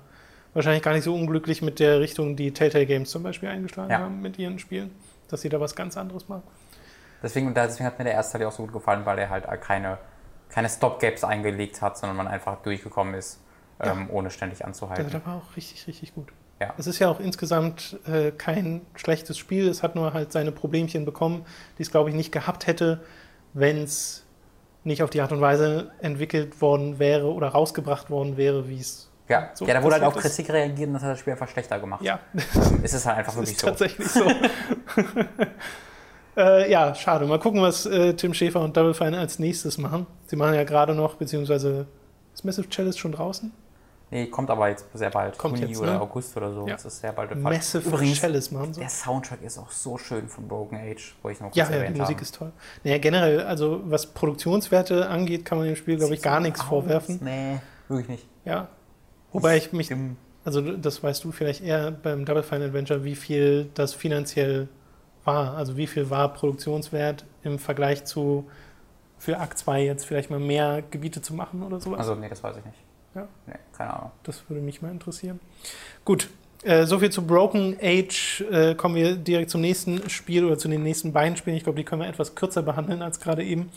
[0.54, 4.00] wahrscheinlich gar nicht so unglücklich mit der Richtung, die Telltale Games zum Beispiel eingeschlagen Ja.
[4.00, 4.92] haben mit ihren Spielen,
[5.30, 6.44] dass sie da was ganz anderes machen.
[7.22, 9.46] Deswegen, und deswegen hat mir der erste Teil auch so gut gefallen, weil er halt
[9.62, 9.98] keine,
[10.50, 13.42] keine Stopgaps eingelegt hat, sondern man einfach durchgekommen ist,
[13.82, 15.10] ähm, ohne ständig anzuhalten.
[15.10, 16.30] der war auch richtig, richtig gut.
[16.60, 16.74] Ja.
[16.78, 19.68] Es ist ja auch insgesamt äh, kein schlechtes Spiel.
[19.70, 21.46] Es hat nur halt seine Problemchen bekommen,
[21.78, 23.02] die es, glaube ich, nicht gehabt hätte,
[23.54, 24.26] wenn es
[24.84, 29.10] nicht auf die Art und Weise entwickelt worden wäre oder rausgebracht worden wäre, wie es
[29.28, 30.16] Ja, So ja da wurde halt auf.
[30.16, 32.02] Kritik reagiert und das hat das Spiel einfach schlechter gemacht.
[32.02, 32.20] ja,
[32.84, 33.68] Es ist halt einfach das wirklich ist so.
[33.68, 34.26] tatsächlich so.
[36.38, 37.26] äh, ja, schade.
[37.26, 40.08] Mal gucken, was äh, Tim Schäfer und Double Fine als nächstes machen.
[40.28, 41.88] Sie machen ja gerade noch, beziehungsweise
[42.34, 43.52] ist Massive Chalice schon draußen?
[44.12, 45.38] Nee, kommt aber jetzt sehr bald.
[45.38, 46.02] Kommt Juni jetzt, oder ne?
[46.02, 46.66] August oder so.
[46.68, 46.74] Ja.
[46.74, 47.36] Das ist sehr bald.
[47.36, 48.80] Massive Übrigens, Chalice machen sie.
[48.80, 51.76] der Soundtrack ist auch so schön von Broken Age, wo ich noch kurz Ja, ja,
[51.78, 52.24] erwähnt die Musik habe.
[52.24, 52.52] ist toll.
[52.84, 56.68] Naja, generell, also was Produktionswerte angeht, kann man dem Spiel, glaube ich, gar nichts Aus?
[56.68, 57.20] vorwerfen.
[57.24, 58.28] Nee, wirklich nicht.
[58.46, 58.68] Ja.
[59.32, 59.94] Wobei ich mich,
[60.44, 64.70] also das weißt du vielleicht eher beim Double Fine Adventure, wie viel das finanziell
[65.24, 65.56] war.
[65.56, 68.50] Also wie viel war Produktionswert im Vergleich zu
[69.20, 72.00] für Akt 2 jetzt vielleicht mal mehr Gebiete zu machen oder sowas.
[72.00, 72.78] Also, nee, das weiß ich nicht.
[73.16, 73.28] Ja.
[73.48, 74.12] Nee, keine Ahnung.
[74.24, 75.40] Das würde mich mal interessieren.
[76.06, 76.30] Gut,
[76.64, 78.42] äh, soviel zu Broken Age.
[78.52, 81.56] Äh, kommen wir direkt zum nächsten Spiel oder zu den nächsten beiden Spielen.
[81.56, 83.72] Ich glaube, die können wir etwas kürzer behandeln als gerade eben,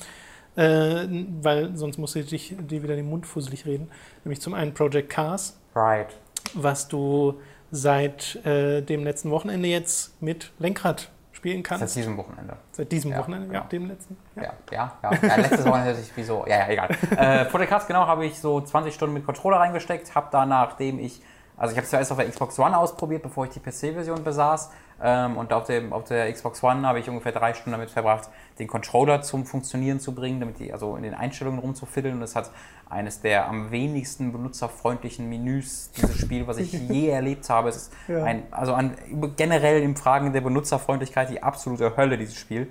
[0.57, 1.07] äh,
[1.41, 3.89] weil sonst muss ich dich, dir wieder den Mund fusselig reden.
[4.25, 6.09] Nämlich zum einen Project Cars, Right.
[6.55, 11.11] was du seit äh, dem letzten Wochenende jetzt mit Lenkrad
[11.43, 11.97] spielen Seit kannst.
[11.97, 12.57] diesem Wochenende.
[12.71, 13.69] Seit diesem Ja, Wochenende, ja, genau.
[13.69, 14.17] dem letzten.
[14.37, 14.43] Ja.
[14.43, 15.29] Ja, ja, ja.
[15.29, 16.45] ja letztes Wochenende hätte ich wieso.
[16.47, 16.89] Ja, ja, egal.
[17.17, 20.15] äh, Cars, genau, habe ich so 20 Stunden mit Controller reingesteckt.
[20.15, 21.21] Habe da, nachdem ich.
[21.63, 24.71] Also, ich habe es zuerst auf der Xbox One ausprobiert, bevor ich die PC-Version besaß.
[25.01, 28.31] Ähm, und auf, dem, auf der Xbox One habe ich ungefähr drei Stunden damit verbracht,
[28.59, 32.17] den Controller zum Funktionieren zu bringen, damit die, also in den Einstellungen rumzufiddeln.
[32.17, 32.51] Und es hat
[32.91, 37.69] eines der am wenigsten benutzerfreundlichen Menüs dieses Spiel, was ich je erlebt habe.
[37.69, 38.25] Es ist Ja.
[38.25, 38.97] ein, also an,
[39.37, 42.69] generell im Fragen der Benutzerfreundlichkeit die absolute Hölle, dieses Spiel.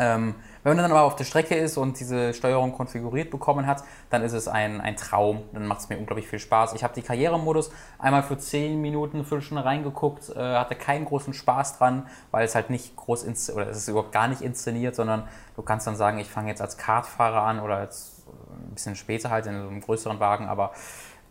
[0.00, 3.84] Ähm, wenn man dann aber auf der Strecke ist und diese Steuerung konfiguriert bekommen hat,
[4.08, 5.42] dann ist es ein, ein Traum.
[5.52, 6.72] Dann macht es mir unglaublich viel Spaß.
[6.72, 11.78] Ich habe die Karrieremodus einmal für 10 Minuten, Viertelstunde reingeguckt, äh, hatte keinen großen Spaß
[11.78, 15.28] dran, weil es halt nicht groß ins oder es ist überhaupt gar nicht inszeniert, sondern
[15.56, 18.96] du kannst dann sagen, ich fange jetzt als Kartfahrer an oder als äh, ein bisschen
[18.96, 20.72] später halt in so einem größeren Wagen, aber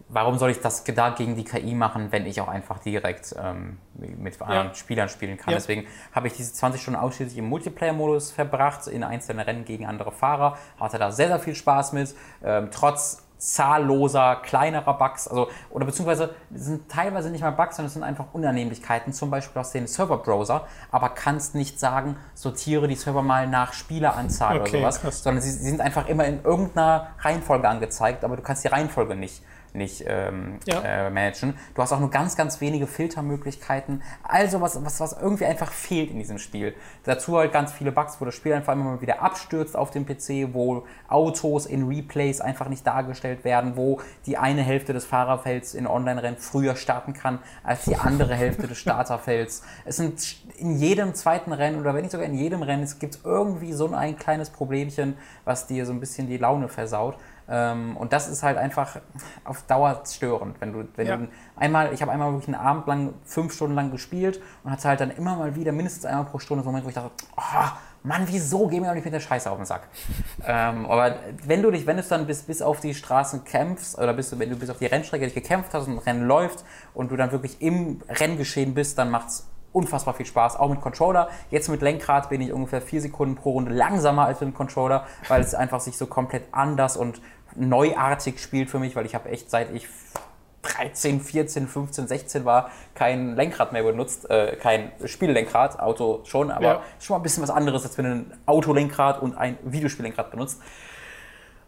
[0.09, 3.77] warum soll ich das da gegen die KI machen, wenn ich auch einfach direkt ähm,
[3.93, 5.51] mit anderen Spielern spielen kann?
[5.51, 5.57] Ja.
[5.57, 10.11] Deswegen habe ich diese 20 Stunden ausschließlich im Multiplayer-Modus verbracht, in einzelnen Rennen gegen andere
[10.11, 15.85] Fahrer, hatte da sehr, sehr viel Spaß mit, ähm, trotz zahlloser, kleinerer Bugs, also, oder
[15.85, 19.87] beziehungsweise sind teilweise nicht mal Bugs, sondern es sind einfach Unannehmlichkeiten, zum Beispiel aus dem
[19.87, 25.23] Server-Browser, aber kannst nicht sagen, sortiere die Server mal nach Spieleranzahl Okay, oder sowas, krass.
[25.23, 29.15] sondern sie, sie sind einfach immer in irgendeiner Reihenfolge angezeigt, aber du kannst die Reihenfolge
[29.15, 29.41] nicht,
[29.73, 30.81] nicht ähm, Ja.
[30.81, 31.55] äh, managen.
[31.75, 34.01] Du hast auch nur ganz, ganz wenige Filtermöglichkeiten.
[34.23, 36.73] Also was, was, was irgendwie einfach fehlt in diesem Spiel.
[37.03, 40.05] Dazu halt ganz viele Bugs, wo das Spiel einfach immer mal wieder abstürzt auf dem
[40.05, 45.73] PC, wo Autos in Replays einfach nicht dargestellt werden, wo die eine Hälfte des Fahrerfelds
[45.73, 49.63] in Online-Rennen früher starten kann als die andere Hälfte des Starterfelds.
[49.85, 50.21] Es sind
[50.57, 53.91] in jedem zweiten Rennen oder wenn nicht sogar in jedem Rennen, es gibt irgendwie so
[53.91, 55.15] ein kleines Problemchen,
[55.45, 57.17] was dir so ein bisschen die Laune versaut.
[57.49, 58.97] Ähm, und das ist halt einfach
[59.43, 60.61] auf Dauer störend.
[60.61, 61.17] Wenn du, wenn Ja.
[61.17, 64.87] du einmal, ich habe einmal wirklich einen Abend lang, fünf Stunden lang gespielt und hatte
[64.87, 67.11] halt dann immer mal wieder mindestens einmal pro Stunde so einen Moment, wo ich dachte,
[67.37, 67.69] oh,
[68.03, 69.87] Mann, wieso geh mir doch nicht mit der Scheiße auf den Sack?
[70.45, 73.97] ähm, aber wenn du dich, wenn du es dann bis, bis auf die Straßen kämpfst,
[73.97, 76.63] oder bis, wenn du bis auf die Rennstrecke dich gekämpft hast und ein Rennen läuft
[76.93, 81.29] und du dann wirklich im Renngeschehen bist, dann macht's unfassbar viel Spaß, auch mit Controller.
[81.51, 85.05] Jetzt mit Lenkrad bin ich ungefähr vier Sekunden pro Runde langsamer als mit dem Controller,
[85.27, 87.21] weil es einfach sich so komplett anders und
[87.55, 89.87] neuartig spielt für mich, weil ich habe echt seit ich
[90.61, 96.63] 13, 14, 15, 16 war, kein Lenkrad mehr benutzt, äh, kein Spiellenkrad, Auto schon, aber
[96.63, 96.81] Ja.
[96.99, 100.61] schon mal ein bisschen was anderes, als wenn du ein Autolenkrad und ein Videospiellenkrad benutzt.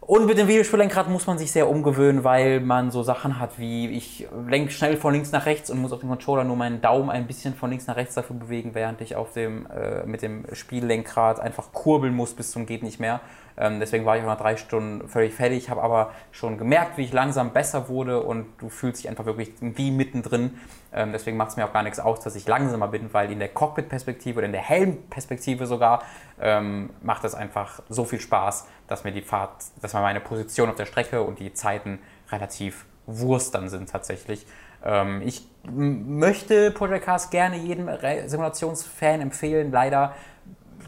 [0.04, 3.86] Und mit dem Videospiellenkrad muss man sich sehr umgewöhnen, weil man so Sachen hat wie,
[3.86, 7.08] ich lenke schnell von links nach rechts und muss auf dem Controller nur meinen Daumen
[7.08, 10.44] ein bisschen von links nach rechts dafür bewegen, während ich auf dem, äh, mit dem
[10.52, 13.20] Spiellenkrad einfach kurbeln muss bis zum geht nicht mehr.
[13.56, 17.04] Ähm, deswegen war ich auch nach drei Stunden völlig fertig, habe aber schon gemerkt, wie
[17.04, 20.58] ich langsam besser wurde und du fühlst dich einfach wirklich wie mittendrin.
[20.94, 23.38] Ähm, deswegen macht es mir auch gar nichts aus, dass ich langsamer bin, weil in
[23.38, 26.02] der Cockpit-Perspektive oder in der Helm-Perspektive sogar
[26.40, 30.68] ähm, macht es einfach so viel Spaß, dass mir die Fahrt, dass mir meine Position
[30.68, 31.98] auf der Strecke und die Zeiten
[32.30, 34.46] relativ Wurst dann sind tatsächlich.
[34.84, 37.88] Ähm, ich möchte Project Cars gerne jedem
[38.26, 39.70] Simulationsfan empfehlen.
[39.70, 40.14] Leider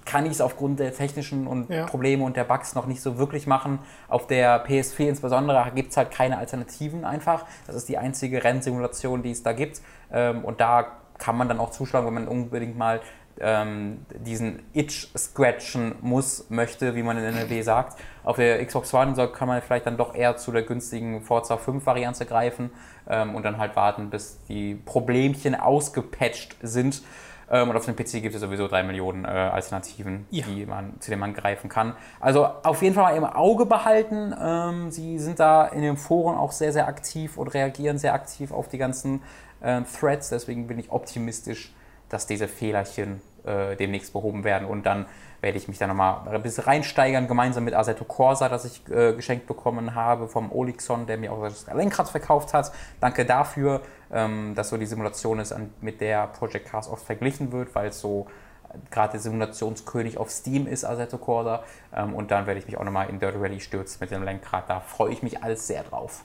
[0.04, 1.86] kann ich es aufgrund der technischen und Ja.
[1.86, 3.78] Probleme und der Bugs noch nicht so wirklich machen.
[4.08, 7.44] Auf der PS4 insbesondere gibt es halt keine Alternativen einfach.
[7.66, 9.80] Das ist die einzige Rennsimulation, die es da gibt.
[10.12, 10.86] Ähm, und da
[11.18, 13.00] kann man dann auch zuschlagen, wenn man unbedingt mal
[13.40, 17.98] ähm, diesen Itch scratchen muss, möchte, wie man in NRW sagt.
[18.22, 21.84] Auf der Xbox One kann man vielleicht dann doch eher zu der günstigen Forza 5
[21.84, 22.70] Variante greifen
[23.08, 27.02] ähm, und dann halt warten, bis die Problemchen ausgepatcht sind.
[27.50, 30.44] Ähm, und auf dem PC gibt es sowieso drei Millionen äh, Alternativen, Ja.
[30.46, 31.94] die man, zu denen man greifen kann.
[32.20, 34.34] Also auf jeden Fall mal im Auge behalten.
[34.40, 38.52] Ähm, sie sind da in den Foren auch sehr, sehr aktiv und reagieren sehr aktiv
[38.52, 39.22] auf die ganzen
[39.60, 40.30] äh, Threads.
[40.30, 41.74] Deswegen bin ich optimistisch,
[42.08, 44.66] dass diese Fehlerchen äh, demnächst behoben werden.
[44.66, 45.06] Und dann
[45.40, 49.12] werde ich mich da nochmal ein bisschen reinsteigern, gemeinsam mit Assetto Corsa, das ich äh,
[49.12, 52.72] geschenkt bekommen habe vom Olixon, der mir auch das Lenkrad verkauft hat.
[53.00, 53.82] Danke dafür,
[54.14, 57.88] ähm, dass so die Simulation ist, an, mit der Project Cars oft verglichen wird, weil
[57.88, 58.26] es so
[58.70, 61.64] äh, gerade der Simulationskönig auf Steam ist, Assetto Corsa.
[61.94, 64.70] Ähm, und dann werde ich mich auch nochmal in Dirt Rally stürzen mit dem Lenkrad.
[64.70, 66.24] Da freue ich mich alles sehr drauf.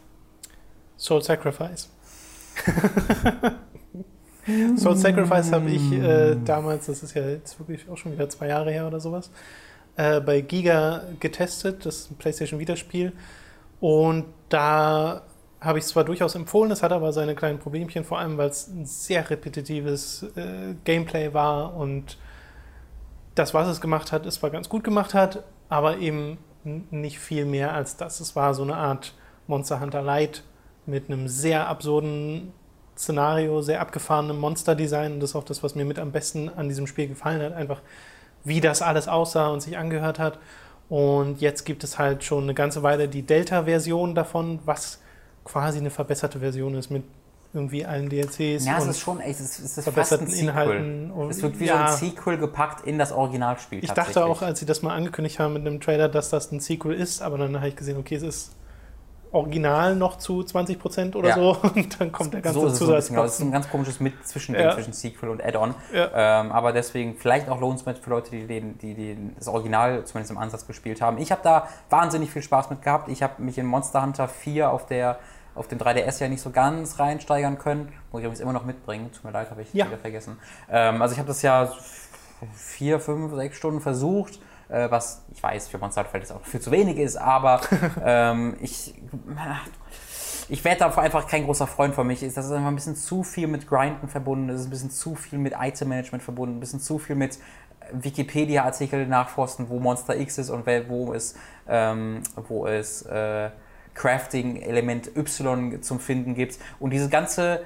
[0.97, 1.89] Soul Sacrifice.
[4.77, 8.47] Soul Sacrifice habe ich äh, damals, das ist ja jetzt wirklich auch schon wieder zwei
[8.47, 9.31] Jahre her oder sowas,
[9.95, 11.85] äh, bei Giga getestet.
[11.85, 13.13] Das ist ein PlayStation Vita-Spiel.
[13.79, 15.21] Und da
[15.61, 18.67] habe ich zwar durchaus empfohlen, es hat aber seine kleinen Problemchen, vor allem weil es
[18.67, 22.17] ein sehr repetitives äh, Gameplay war und
[23.35, 27.45] das, was es gemacht hat, es zwar ganz gut gemacht hat, aber eben nicht viel
[27.45, 28.19] mehr als das.
[28.19, 29.13] Es war so eine Art
[29.47, 30.43] Monster Hunter Light
[30.85, 32.53] mit einem sehr absurden
[32.97, 35.13] Szenario, sehr abgefahrenem Monster-Design.
[35.13, 37.53] Und das ist auch das, was mir mit am besten an diesem Spiel gefallen hat.
[37.53, 37.81] Einfach,
[38.43, 40.39] wie das alles aussah und sich angehört hat.
[40.89, 45.01] Und jetzt gibt es halt schon eine ganze Weile die Delta-Version davon, was
[45.51, 47.03] quasi eine verbesserte Version ist mit
[47.51, 49.93] irgendwie allen DLCs Ja, es und ist schon echt, es ist, es ist fast ein
[50.19, 50.27] verbesserten.
[50.33, 51.11] Inhalten.
[51.11, 53.83] Und Es wird wie ja, so ein Sequel gepackt in das Originalspiel.
[53.83, 56.59] Ich dachte auch, als sie das mal angekündigt haben mit einem Trailer, dass das ein
[56.59, 58.55] Sequel ist, aber dann habe ich gesehen, okay, es ist
[59.31, 61.35] original noch zu 20% oder Ja.
[61.35, 62.97] so und dann kommt der ganze so bisschen, genau.
[62.97, 63.51] Es ist ein Zusatzposten.
[63.51, 64.73] ganz komisches Mit Zwischending Ja.
[64.73, 65.75] zwischen Sequel und Add-on.
[65.93, 66.41] Ja.
[66.41, 70.31] Ähm, aber deswegen vielleicht auch lohnenswert für Leute, die, den, die, die das Original zumindest
[70.31, 71.17] im Ansatz gespielt haben.
[71.19, 73.07] Ich habe da wahnsinnig viel Spaß mit gehabt.
[73.09, 75.19] Ich habe mich in Monster Hunter 4 auf der
[75.59, 77.91] auf dem 3DS ja nicht so ganz reinsteigern können.
[78.11, 79.11] Muss ich übrigens immer noch mitbringen.
[79.11, 79.85] Tut mir leid, habe ich Ja.
[79.87, 80.37] wieder vergessen.
[80.69, 81.69] Ähm, also ich habe das ja
[82.55, 84.39] vier, fünf, sechs Stunden versucht,
[84.69, 87.59] äh, was ich weiß, für Monster Hunter vielleicht auch viel zu wenig ist, aber
[88.05, 88.93] ähm, ich,
[90.47, 92.21] ich werde da einfach kein großer Freund von mich.
[92.21, 95.15] Das ist einfach ein bisschen zu viel mit Grinden verbunden, das ist ein bisschen zu
[95.15, 97.37] viel mit Item-Management verbunden, ein bisschen zu viel mit
[97.91, 101.35] Wikipedia-Artikel nachforsten, wo Monster X ist und wo es,
[101.67, 103.49] ähm, wo es äh,
[103.99, 106.57] Crafting-Element Y zum Finden gibt.
[106.79, 107.61] Und diese ganze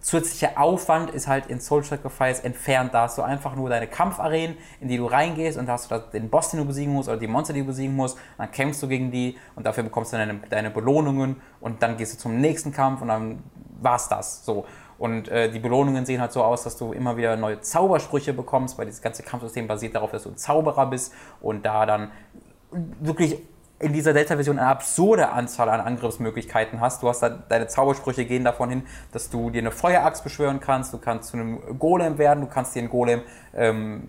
[0.00, 2.94] zusätzliche Aufwand ist halt in Soul Sacrifice entfernt.
[2.94, 5.98] Da hast du einfach nur deine Kampfarenen, in die du reingehst und da hast du
[6.12, 8.18] den Boss, den du besiegen musst oder die Monster, die du besiegen musst.
[8.38, 12.14] Dann kämpfst du gegen die und dafür bekommst du deine, deine Belohnungen und dann gehst
[12.14, 13.42] du zum nächsten Kampf und dann
[13.80, 14.44] war's das.
[14.44, 14.66] So.
[14.98, 18.78] Und äh, die Belohnungen sehen halt so aus, dass du immer wieder neue Zaubersprüche bekommst,
[18.78, 22.10] weil dieses ganze Kampfsystem basiert darauf, dass du ein Zauberer bist und da dann
[23.00, 23.38] wirklich
[23.80, 27.02] in dieser Delta-Version eine absurde Anzahl an Angriffsmöglichkeiten hast.
[27.02, 30.92] Du hast da, deine Zaubersprüche gehen davon hin, dass du dir eine Feueraxt beschwören kannst,
[30.92, 33.22] du kannst zu einem Golem werden, du kannst dir einen Golem
[33.54, 34.08] ähm,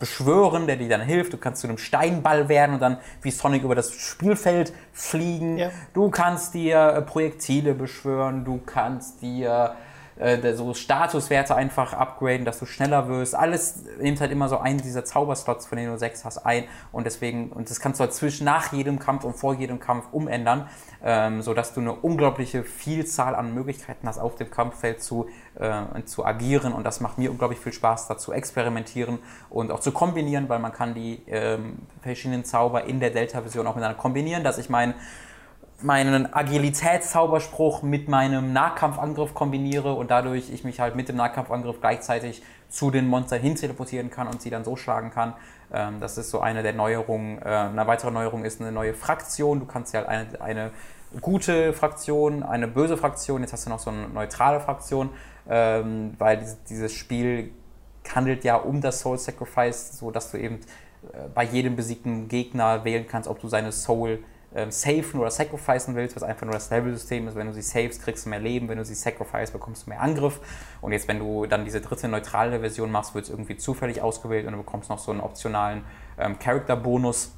[0.00, 3.62] beschwören, der dir dann hilft, du kannst zu einem Steinball werden und dann wie Sonic
[3.62, 5.56] über das Spielfeld fliegen.
[5.56, 5.70] Ja.
[5.94, 9.76] Du kannst dir äh, Projektile beschwören, du kannst dir
[10.18, 13.34] äh, so Statuswerte einfach upgraden, dass du schneller wirst.
[13.34, 16.64] Alles nimmt halt immer so einen dieser Zauberslots, von denen du sechs hast, ein.
[16.92, 20.06] Und deswegen, und das kannst du halt zwischen nach jedem Kampf und vor jedem Kampf
[20.12, 20.68] umändern,
[21.04, 26.24] ähm, sodass du eine unglaubliche Vielzahl an Möglichkeiten hast, auf dem Kampffeld zu, äh, zu
[26.24, 26.72] agieren.
[26.72, 29.18] Und das macht mir unglaublich viel Spaß, da zu experimentieren
[29.50, 33.74] und auch zu kombinieren, weil man kann die ähm, verschiedenen Zauber in der Delta-Version auch
[33.74, 34.94] miteinander kombinieren, dass ich meinen
[35.82, 42.42] meinen Agilitätszauberspruch mit meinem Nahkampfangriff kombiniere und dadurch ich mich halt mit dem Nahkampfangriff gleichzeitig
[42.68, 45.34] zu den Monstern hin teleportieren kann und sie dann so schlagen kann.
[45.72, 47.38] Ähm, das ist so eine der Neuerungen.
[47.42, 49.60] Äh, eine weitere Neuerung ist eine neue Fraktion.
[49.60, 50.70] Du kannst ja halt eine, eine
[51.20, 55.10] gute Fraktion, eine böse Fraktion, jetzt hast du noch so eine neutrale Fraktion,
[55.48, 57.52] ähm, weil dieses, Spiel
[58.14, 60.56] handelt ja um das Soul Sacrifice, so dass du eben
[61.12, 64.22] äh, bei jedem besiegten Gegner wählen kannst, ob du seine Soul
[64.56, 67.36] ähm, safen oder sacrificen willst, was einfach nur das Level-System ist.
[67.36, 70.00] Wenn du sie saves, kriegst du mehr Leben, wenn du sie sacrifice, bekommst du mehr
[70.00, 70.40] Angriff.
[70.80, 74.46] Und jetzt, wenn du dann diese dritte neutrale Version machst, wird es irgendwie zufällig ausgewählt
[74.46, 75.84] und du bekommst noch so einen optionalen
[76.18, 77.34] ähm, Character-Bonus.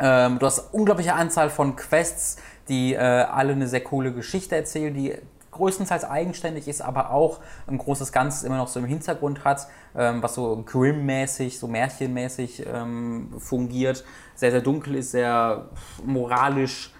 [0.00, 2.36] Ähm, du hast unglaubliche Anzahl von Quests,
[2.68, 5.14] die äh, alle eine sehr coole Geschichte erzählen, die
[5.52, 10.22] größtenteils eigenständig ist, aber auch ein großes Ganzes immer noch so im Hintergrund hat, ähm,
[10.22, 14.04] was so Grimm-mäßig, so märchenmäßig ähm, fungiert.
[14.34, 15.66] Sehr, sehr dunkel ist, sehr
[16.04, 16.92] moralisch,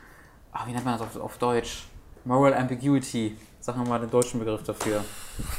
[0.53, 1.87] ah, wie nennt man das auf, auf Deutsch?
[2.25, 3.37] Moral Ambiguity.
[3.61, 5.05] Sag nochmal den deutschen Begriff dafür.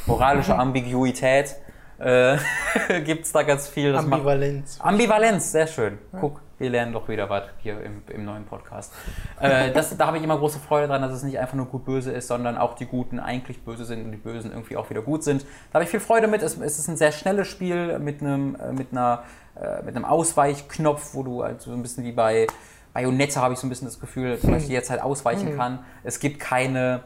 [0.05, 1.55] Moralische Ambiguität.
[1.99, 2.37] äh,
[3.05, 3.93] gibt es da ganz viel.
[3.93, 4.77] Macht- Ambivalenz.
[4.81, 5.97] Ambivalenz, sehr schön.
[6.19, 8.93] Guck, wir lernen doch wieder was hier im, im neuen Podcast.
[9.39, 12.11] Äh, das, da habe ich immer große Freude dran, dass es nicht einfach nur gut-böse
[12.13, 15.25] ist, sondern auch die Guten eigentlich böse sind und die Bösen irgendwie auch wieder gut
[15.25, 15.43] sind.
[15.43, 16.41] Da habe ich viel Freude mit.
[16.41, 19.23] Es, es ist ein sehr schnelles Spiel mit einem, äh, mit einer,
[19.61, 22.47] äh, mit einem Ausweichknopf, wo du halt so ein bisschen wie bei
[22.93, 25.83] Bayonetta habe ich so ein bisschen das Gefühl, dass ich jetzt halt ausweichen kann.
[26.03, 27.03] Es gibt keine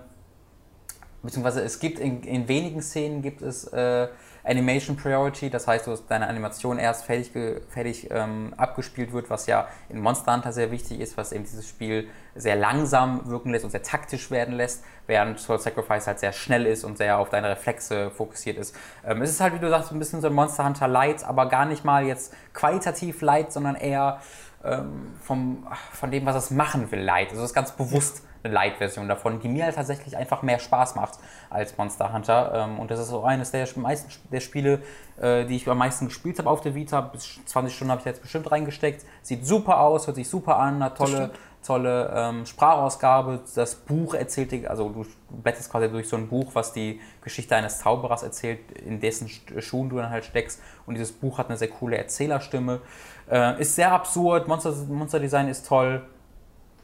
[1.24, 4.08] beziehungsweise es gibt in, in wenigen Szenen gibt es äh,
[4.48, 7.32] Animation Priority, das heißt, dass deine Animation erst fertig,
[7.70, 11.68] fertig ähm, abgespielt wird, was ja in Monster Hunter sehr wichtig ist, was eben dieses
[11.68, 16.34] Spiel sehr langsam wirken lässt und sehr taktisch werden lässt, während Soul Sacrifice halt sehr
[16.34, 18.76] schnell ist und sehr auf deine Reflexe fokussiert ist.
[19.06, 21.48] Ähm, es ist halt, wie du sagst, ein bisschen so ein Monster Hunter Light, aber
[21.48, 24.22] gar nicht mal jetzt qualitativ Light, sondern eher
[24.64, 27.30] ähm, vom, von dem, was es machen will, Light.
[27.30, 30.96] Also es ist ganz bewusst eine Light-Version davon, die mir halt tatsächlich einfach mehr Spaß
[30.96, 31.20] macht
[31.50, 32.52] als Monster Hunter.
[32.54, 34.82] Ähm, und das ist so eines der meisten der Spiele,
[35.22, 37.02] äh, die ich am meisten gespielt habe auf der Vita.
[37.02, 39.06] Bis 20 Stunden habe ich jetzt bestimmt reingesteckt.
[39.22, 41.32] Sieht super aus, hört sich super an, hat tolle,
[41.66, 43.42] tolle ähm, Sprachausgabe.
[43.56, 47.56] Das Buch erzählt dir, also du blätterst quasi durch so ein Buch, was die Geschichte
[47.56, 50.62] eines Zauberers erzählt, in dessen Sch- Schuhen du dann halt steckst.
[50.86, 52.82] Und dieses Buch hat eine sehr coole Erzählerstimme.
[53.30, 56.06] Äh, ist sehr absurd, Monster, Monster Design ist toll.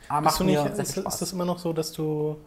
[0.09, 2.37] Aber Bist du nicht, ist, ist das immer noch so, dass du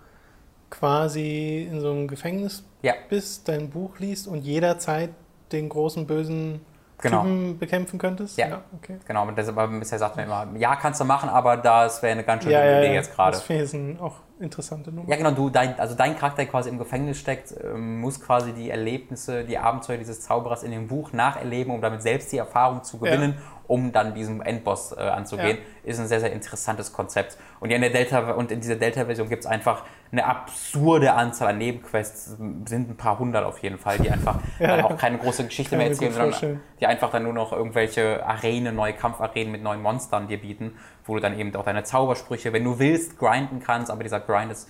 [0.71, 2.95] quasi in so einem Gefängnis Ja.
[3.09, 5.11] bist, dein Buch liest und jederzeit
[5.53, 6.61] den großen bösen
[6.99, 7.23] Genau.
[7.23, 8.39] Typen bekämpfen könntest?
[8.39, 8.63] Ja.
[8.75, 8.97] okay.
[9.07, 12.25] Genau, und deshalb bisher sagt man immer, ja, kannst du machen, aber das wäre eine
[12.25, 12.93] ganz schöne Ja, ja, Idee ja.
[12.95, 13.33] jetzt gerade.
[13.33, 15.09] Das finde eine auch interessante Nummer.
[15.11, 18.53] Ja, genau, du, dein, also dein Charakter, der quasi im Gefängnis steckt, ähm, muss quasi
[18.55, 22.83] die Erlebnisse, die Abenteuer dieses Zauberers in dem Buch nacherleben, um damit selbst die Erfahrung
[22.83, 23.37] zu gewinnen,
[23.67, 25.59] um dann diesem Endboss äh, anzugehen.
[25.83, 27.37] Ist ein sehr, sehr interessantes Konzept.
[27.61, 31.49] Und ja, in der Delta und in dieser Delta-Version gibt es einfach eine absurde Anzahl
[31.49, 32.37] an Nebenquests,
[32.67, 35.89] sind ein paar hundert auf jeden Fall, die einfach dann auch keine große Geschichte mehr
[35.89, 40.41] erzählen, sondern die einfach dann nur noch irgendwelche Arenen, neue Kampfarenen mit neuen Monstern dir
[40.41, 44.21] bieten, wo du dann eben auch deine Zaubersprüche, wenn du willst, grinden kannst, aber dieser
[44.21, 44.69] Grind ist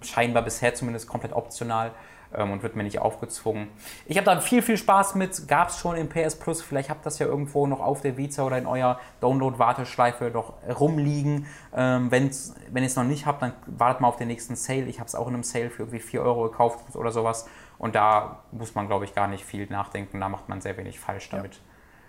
[0.00, 1.92] scheinbar bisher zumindest komplett optional
[2.34, 3.68] und wird mir nicht aufgezwungen.
[4.06, 7.02] Ich habe da viel, viel Spaß mit, gab es schon im PS Plus, vielleicht habt
[7.02, 11.46] ihr das ja irgendwo noch auf der Vita oder in eurer Download-Warteschleife doch rumliegen.
[11.74, 14.84] Ähm, wenn's, wenn ihr es noch nicht habt, dann wartet mal auf den nächsten Sale.
[14.84, 17.46] Ich habe es auch in einem Sale für irgendwie 4 Euro gekauft oder sowas
[17.82, 21.00] und da muss man, glaube ich, gar nicht viel nachdenken, da macht man sehr wenig
[21.00, 21.60] falsch damit.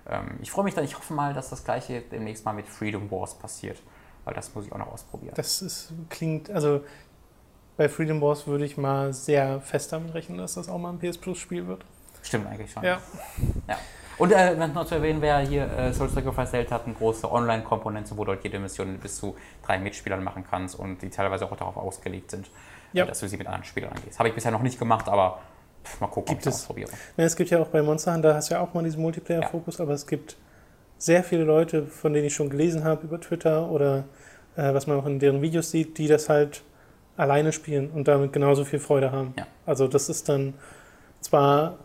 [0.07, 3.09] Ähm, ich freue mich dann, ich hoffe mal, dass das gleiche demnächst mal mit Freedom
[3.09, 3.81] Wars passiert,
[4.23, 5.33] weil das muss ich auch noch ausprobieren.
[5.35, 6.81] Das ist, klingt, also
[7.77, 10.99] bei Freedom Wars würde ich mal sehr fest damit rechnen, dass das auch mal ein
[10.99, 11.83] PS Plus Spiel wird.
[12.21, 12.83] Stimmt eigentlich schon.
[12.83, 12.99] Ja.
[13.67, 13.77] Ja.
[14.19, 18.15] Und äh, noch zu erwähnen wäre, hier äh, Soul Sacrifice Delta hat eine große Online-Komponente,
[18.15, 21.57] wo du halt jede Mission bis zu drei Mitspielern machen kannst und die teilweise auch
[21.57, 22.49] darauf ausgelegt sind,
[22.93, 23.03] Ja.
[23.05, 24.19] äh, dass du sie mit anderen Spielern angehst.
[24.19, 25.39] Habe ich bisher noch nicht gemacht, aber
[25.83, 26.61] pff, mal gucken, Gibt ob ich das es.
[26.61, 26.89] ausprobiere.
[27.17, 29.93] Ja, es gibt ja auch bei Monster Hunter, hast ja auch mal diesen Multiplayer-Fokus, aber
[29.93, 30.37] es gibt
[30.99, 34.03] sehr viele Leute, von denen ich schon gelesen habe über Twitter oder
[34.55, 36.61] äh, was man auch in deren Videos sieht, die das halt
[37.17, 39.33] alleine spielen und damit genauso viel Freude haben.
[39.37, 39.47] Ja.
[39.65, 40.53] Also das ist dann
[41.21, 41.77] zwar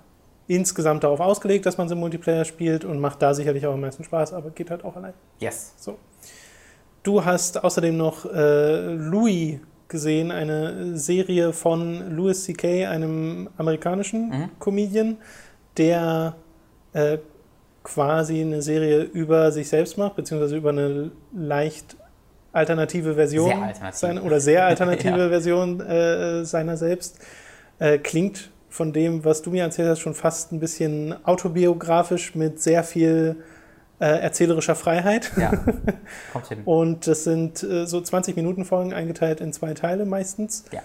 [0.47, 4.05] insgesamt darauf ausgelegt, dass man so Multiplayer spielt und macht da sicherlich auch am meisten
[4.05, 5.13] Spaß, aber geht halt auch allein.
[5.41, 5.75] Yes.
[5.77, 5.99] So.
[7.03, 9.59] Du hast außerdem noch äh, Louis
[9.89, 14.51] gesehen, eine Serie von Louis C.K., einem amerikanischen Mhm.
[14.59, 15.17] Comedian,
[15.77, 16.37] der
[16.93, 17.19] äh,
[17.83, 21.97] quasi eine Serie über sich selbst macht, beziehungsweise über eine leicht
[22.53, 23.99] alternative Version Sehr alternativ.
[23.99, 25.29] seiner- oder sehr alternative Ja.
[25.29, 27.19] Version äh, seiner selbst.
[27.79, 32.61] Äh, klingt von dem, was du mir erzählt hast, schon fast ein bisschen autobiografisch mit
[32.61, 33.37] sehr viel
[34.01, 35.33] äh, erzählerischer Freiheit.
[35.37, 35.51] Ja,
[36.33, 36.63] kommt hin.
[36.65, 40.65] Und das sind äh, so 20 Minuten Folgen eingeteilt in zwei Teile meistens.
[40.71, 40.83] Ja.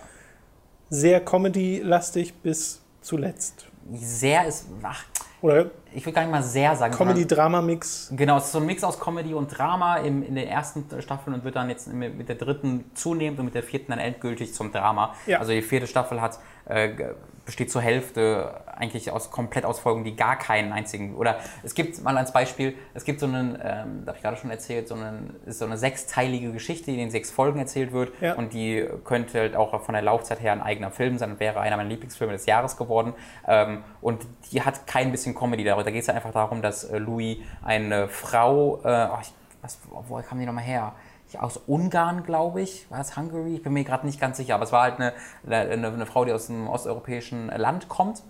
[0.89, 3.67] Sehr Comedy-lastig bis zuletzt.
[3.93, 5.03] Sehr ist, ach,
[5.43, 6.93] Oder ich will gar nicht mal sehr sagen.
[6.93, 8.13] Comedy-Drama-Mix.
[8.15, 11.33] Genau, es ist so ein Mix aus Comedy und Drama im, in den ersten Staffeln
[11.35, 14.71] und wird dann jetzt mit der dritten zunehmend und mit der vierten dann endgültig zum
[14.71, 15.13] Drama.
[15.27, 15.39] Ja.
[15.39, 16.91] Also die vierte Staffel hat, äh,
[17.45, 21.15] besteht zur Hälfte eigentlich aus komplett aus Folgen, die gar keinen einzigen.
[21.15, 24.37] Oder es gibt mal als Beispiel, es gibt so einen, ähm, da habe ich gerade
[24.37, 28.13] schon erzählt, so, einen, ist so eine sechsteilige Geschichte, die in sechs Folgen erzählt wird
[28.21, 28.35] Ja.
[28.35, 31.59] und die könnte halt auch von der Laufzeit her ein eigener Film sein und wäre
[31.59, 33.13] einer meiner Lieblingsfilme des Jahres geworden.
[33.45, 35.83] Ähm, und die hat kein bisschen Comedy darüber.
[35.83, 40.39] Da geht es einfach darum, dass äh, Louis eine Frau, äh, ich, was, woher kam
[40.39, 40.93] die nochmal her?
[41.39, 43.55] Aus Ungarn, glaube ich, war es Hungary?
[43.55, 45.13] Ich bin mir gerade nicht ganz sicher, aber es war halt eine,
[45.49, 48.21] eine, eine Frau, die aus einem osteuropäischen Land kommt.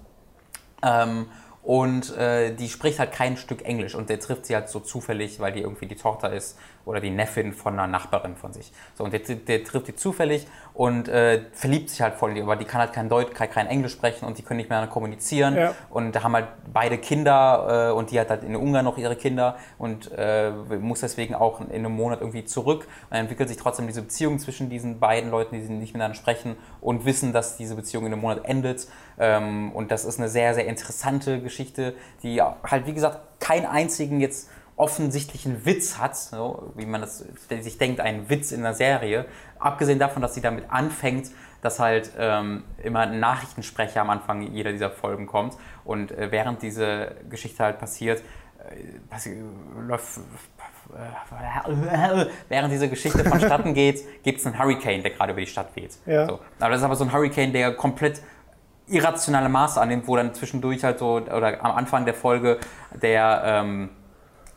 [0.82, 1.26] Ähm,
[1.64, 5.40] und äh, die spricht halt kein Stück Englisch und der trifft sie halt so zufällig,
[5.40, 8.72] weil die irgendwie die Tochter ist oder die Neffin von einer Nachbarin von sich.
[8.96, 12.42] So, und der, der trifft die zufällig und äh, verliebt sich halt voll in die,
[12.42, 14.92] aber die kann halt kein Deutsch, kein, kein Englisch sprechen und die können nicht miteinander
[14.92, 15.56] kommunizieren.
[15.56, 15.76] Ja.
[15.90, 19.16] Und da haben halt beide Kinder äh, und die hat halt in Ungarn noch ihre
[19.16, 22.82] Kinder und äh, muss deswegen auch in einem Monat irgendwie zurück.
[23.04, 26.56] Und dann entwickelt sich trotzdem diese Beziehung zwischen diesen beiden Leuten, die nicht miteinander sprechen
[26.82, 28.88] und wissen, dass diese Beziehung in einem Monat endet.
[29.20, 34.20] Ähm, und das ist eine sehr, sehr interessante Geschichte, die halt, wie gesagt, keinen einzigen
[34.20, 39.26] jetzt offensichtlichen Witz hat, so, wie man das sich denkt, ein Witz in einer Serie.
[39.60, 41.30] Abgesehen davon, dass sie damit anfängt,
[41.62, 45.56] dass halt ähm, immer ein Nachrichtensprecher am Anfang jeder dieser Folgen kommt
[45.86, 48.22] und äh, während diese Geschichte halt passiert,
[48.70, 49.30] äh,
[49.88, 50.20] läuft,
[50.94, 55.76] äh, während diese Geschichte vonstatten geht, gibt es einen Hurricane, der gerade über die Stadt
[55.76, 55.98] weht.
[56.06, 56.28] Ja.
[56.28, 56.40] So.
[56.60, 58.22] Aber das ist aber so ein Hurricane, der komplett
[58.88, 62.60] irrationale Maße annimmt, wo dann zwischendurch halt so, oder am Anfang der Folge
[62.92, 63.90] der ähm,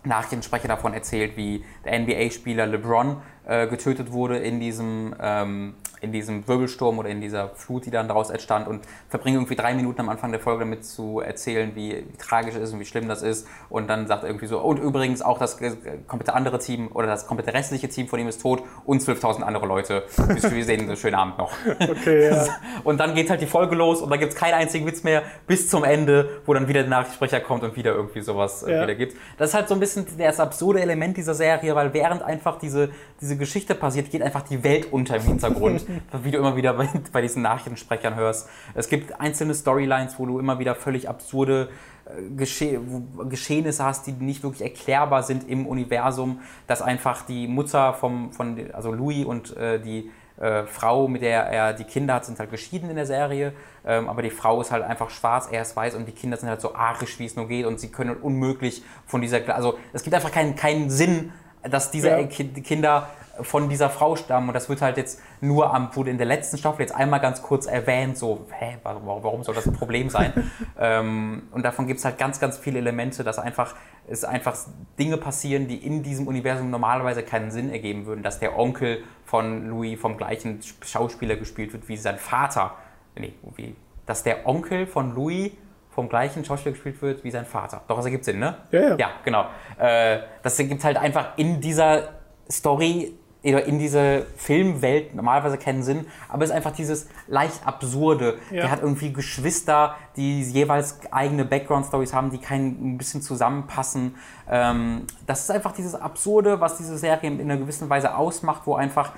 [0.07, 6.47] Nachrichtensprecher davon erzählt, wie der NBA-Spieler LeBron äh, getötet wurde in diesem, ähm, in diesem
[6.47, 10.09] Wirbelsturm oder in dieser Flut, die dann daraus entstand und verbringt irgendwie drei Minuten am
[10.11, 13.23] Anfang der Folge damit zu erzählen, wie, wie tragisch es ist und wie schlimm das
[13.23, 15.73] ist und dann sagt er irgendwie so, und übrigens auch das äh,
[16.07, 19.67] komplette andere Team oder das komplette restliche Team von ihm ist tot und 12.000 andere
[19.67, 20.05] Leute.
[20.51, 21.53] Wir sehen einen schönen Abend noch.
[21.81, 22.47] Okay, ja.
[22.85, 25.23] Und dann geht halt die Folge los und da gibt es keinen einzigen Witz mehr
[25.47, 28.83] bis zum Ende, wo dann wieder der Nachrichtensprecher kommt und wieder irgendwie sowas äh, Ja.
[28.83, 29.17] wieder gibt.
[29.39, 32.91] Das ist halt so ein bisschen das absurde Element dieser Serie, weil während einfach diese,
[33.21, 35.85] diese Geschichte passiert, geht einfach die Welt unter im Hintergrund,
[36.23, 38.49] wie du immer wieder bei, bei diesen Nachrichtensprechern hörst.
[38.75, 41.69] Es gibt einzelne Storylines, wo du immer wieder völlig absurde
[42.07, 42.81] äh, Gesche
[43.29, 48.59] Geschehnisse hast, die nicht wirklich erklärbar sind im Universum, dass einfach die Mutter vom, von,
[48.73, 50.11] also Louis und äh, die
[50.41, 53.55] äh, Frau, mit der er die Kinder hat, sind halt geschieden in der Serie,
[53.87, 56.49] ähm, aber die Frau ist halt einfach schwarz, er ist weiß und die Kinder sind
[56.51, 60.03] halt so arisch, wie es nur geht und sie können unmöglich von dieser, also es
[60.03, 61.33] gibt einfach keinen, keinen Sinn,
[61.63, 62.23] dass diese Ja.
[62.25, 63.09] Ki- Kinder
[63.41, 66.59] von dieser Frau stammen und das wird halt jetzt nur am, wurde in der letzten
[66.59, 70.33] Staffel jetzt einmal ganz kurz erwähnt, so, hä, warum, soll das ein Problem sein?
[70.79, 73.75] ähm, und davon gibt es halt ganz, ganz viele Elemente, dass einfach,
[74.09, 74.57] es einfach
[74.99, 79.69] Dinge passieren, die in diesem Universum normalerweise keinen Sinn ergeben würden, dass der Onkel von
[79.69, 82.75] Louis vom gleichen Schauspieler gespielt wird wie sein Vater.
[83.19, 83.75] Nee, wie,
[84.07, 85.53] dass der Onkel von Louis
[85.97, 87.83] vom gleichen Schauspieler gespielt wird wie sein Vater.
[87.89, 88.59] Doch, das ergibt Sinn, ne?
[88.71, 88.97] Ja, ja.
[88.97, 89.47] Ja, genau.
[89.79, 92.11] Äh, das ergibt halt einfach in dieser
[92.51, 93.15] Story
[93.55, 98.39] in dieser Filmwelt normalerweise keinen Sinn, aber es ist einfach dieses leicht absurde.
[98.51, 98.63] Ja.
[98.63, 104.17] Der hat irgendwie Geschwister, die jeweils eigene Background-Stories haben, die kein ein bisschen zusammenpassen.
[104.51, 108.75] Ähm, das ist einfach dieses Absurde, was diese Serie in einer gewissen Weise ausmacht, wo
[108.75, 109.13] einfach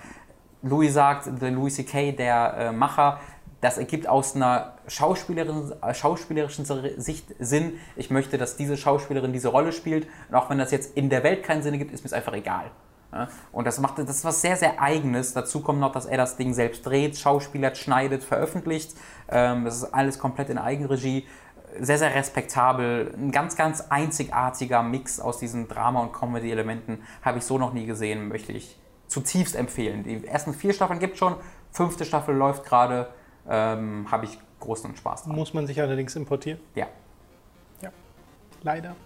[0.62, 3.20] Louis sagt, der Louis C.K., der äh, Macher,
[3.60, 6.64] das ergibt aus einer Schauspielerin, äh, schauspielerischen
[7.00, 7.74] Sicht Sinn.
[7.96, 10.06] Ich möchte, dass diese Schauspielerin diese Rolle spielt.
[10.28, 12.34] Und auch wenn das jetzt in der Welt keinen Sinn ergibt, ist mir es einfach
[12.34, 12.70] egal.
[13.12, 13.28] Ja?
[13.52, 15.32] Und das macht das ist was sehr, sehr Eigenes.
[15.32, 18.94] Dazu kommt noch, dass er das Ding selbst dreht, schauspielert, schneidet, veröffentlicht.
[19.28, 21.26] Ähm, das ist alles komplett in Eigenregie.
[21.80, 23.14] Sehr, sehr respektabel.
[23.16, 27.86] Ein ganz, ganz einzigartiger Mix aus diesen Drama- und Comedy-Elementen habe ich so noch nie
[27.86, 30.02] gesehen, möchte ich zutiefst empfehlen.
[30.02, 31.34] Die ersten vier Staffeln gibt schon,
[31.70, 33.08] fünfte Staffel läuft gerade,
[33.48, 35.36] ähm, habe ich großen Spaß dran.
[35.36, 36.58] Muss man sich allerdings importieren.
[36.74, 36.88] Ja.
[38.62, 38.96] Leider.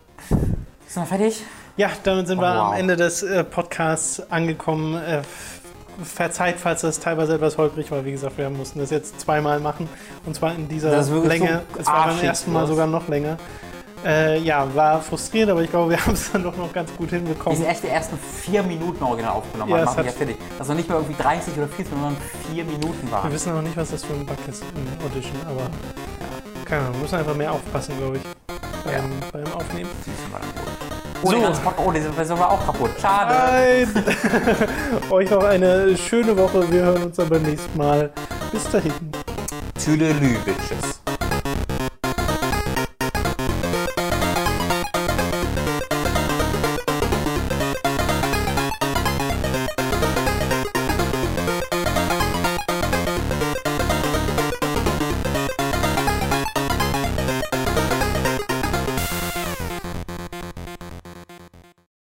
[0.89, 1.43] Sind wir fertig?
[1.77, 2.73] Ja, damit sind wir Oh, wow.
[2.73, 4.95] am Ende des äh, Podcasts angekommen.
[5.03, 5.23] Äh,
[6.03, 8.05] verzeiht, falls das teilweise etwas holprig war.
[8.05, 9.89] Wie gesagt, wir mussten das jetzt zweimal machen.
[10.27, 11.63] Und zwar in dieser Das Länge.
[11.75, 13.37] so es war beim ersten Mal sogar noch länger.
[14.05, 17.11] Äh, ja, war frustrierend, aber ich glaube, wir haben es dann doch noch ganz gut
[17.13, 17.57] Die hinbekommen.
[17.57, 19.71] sind echt die ersten vier Minuten original aufgenommen.
[19.71, 20.37] Ja, machen wir ja hat- fertig.
[20.59, 22.17] Das noch nicht mal irgendwie 30 oder 40, sondern
[22.51, 23.33] vier Minuten Wir waren.
[23.33, 25.71] wissen noch nicht, was das für ein Bug ist in Audition, aber
[26.65, 28.23] keine Ahnung, wir müssen einfach mehr aufpassen, glaube ich,
[28.85, 29.91] beim, beim Aufnehmen.
[31.25, 31.37] Oh, So.
[31.37, 32.91] die ganze Podcast- oh, die Version war auch kaputt.
[33.01, 33.35] Schade.
[33.95, 34.05] Nein!
[35.11, 36.71] Euch noch eine schöne Woche.
[36.71, 38.11] Wir hören uns dann beim nächsten Mal.
[38.51, 38.93] Bis dahin.
[39.85, 41.02] Tüdelü, Bitches.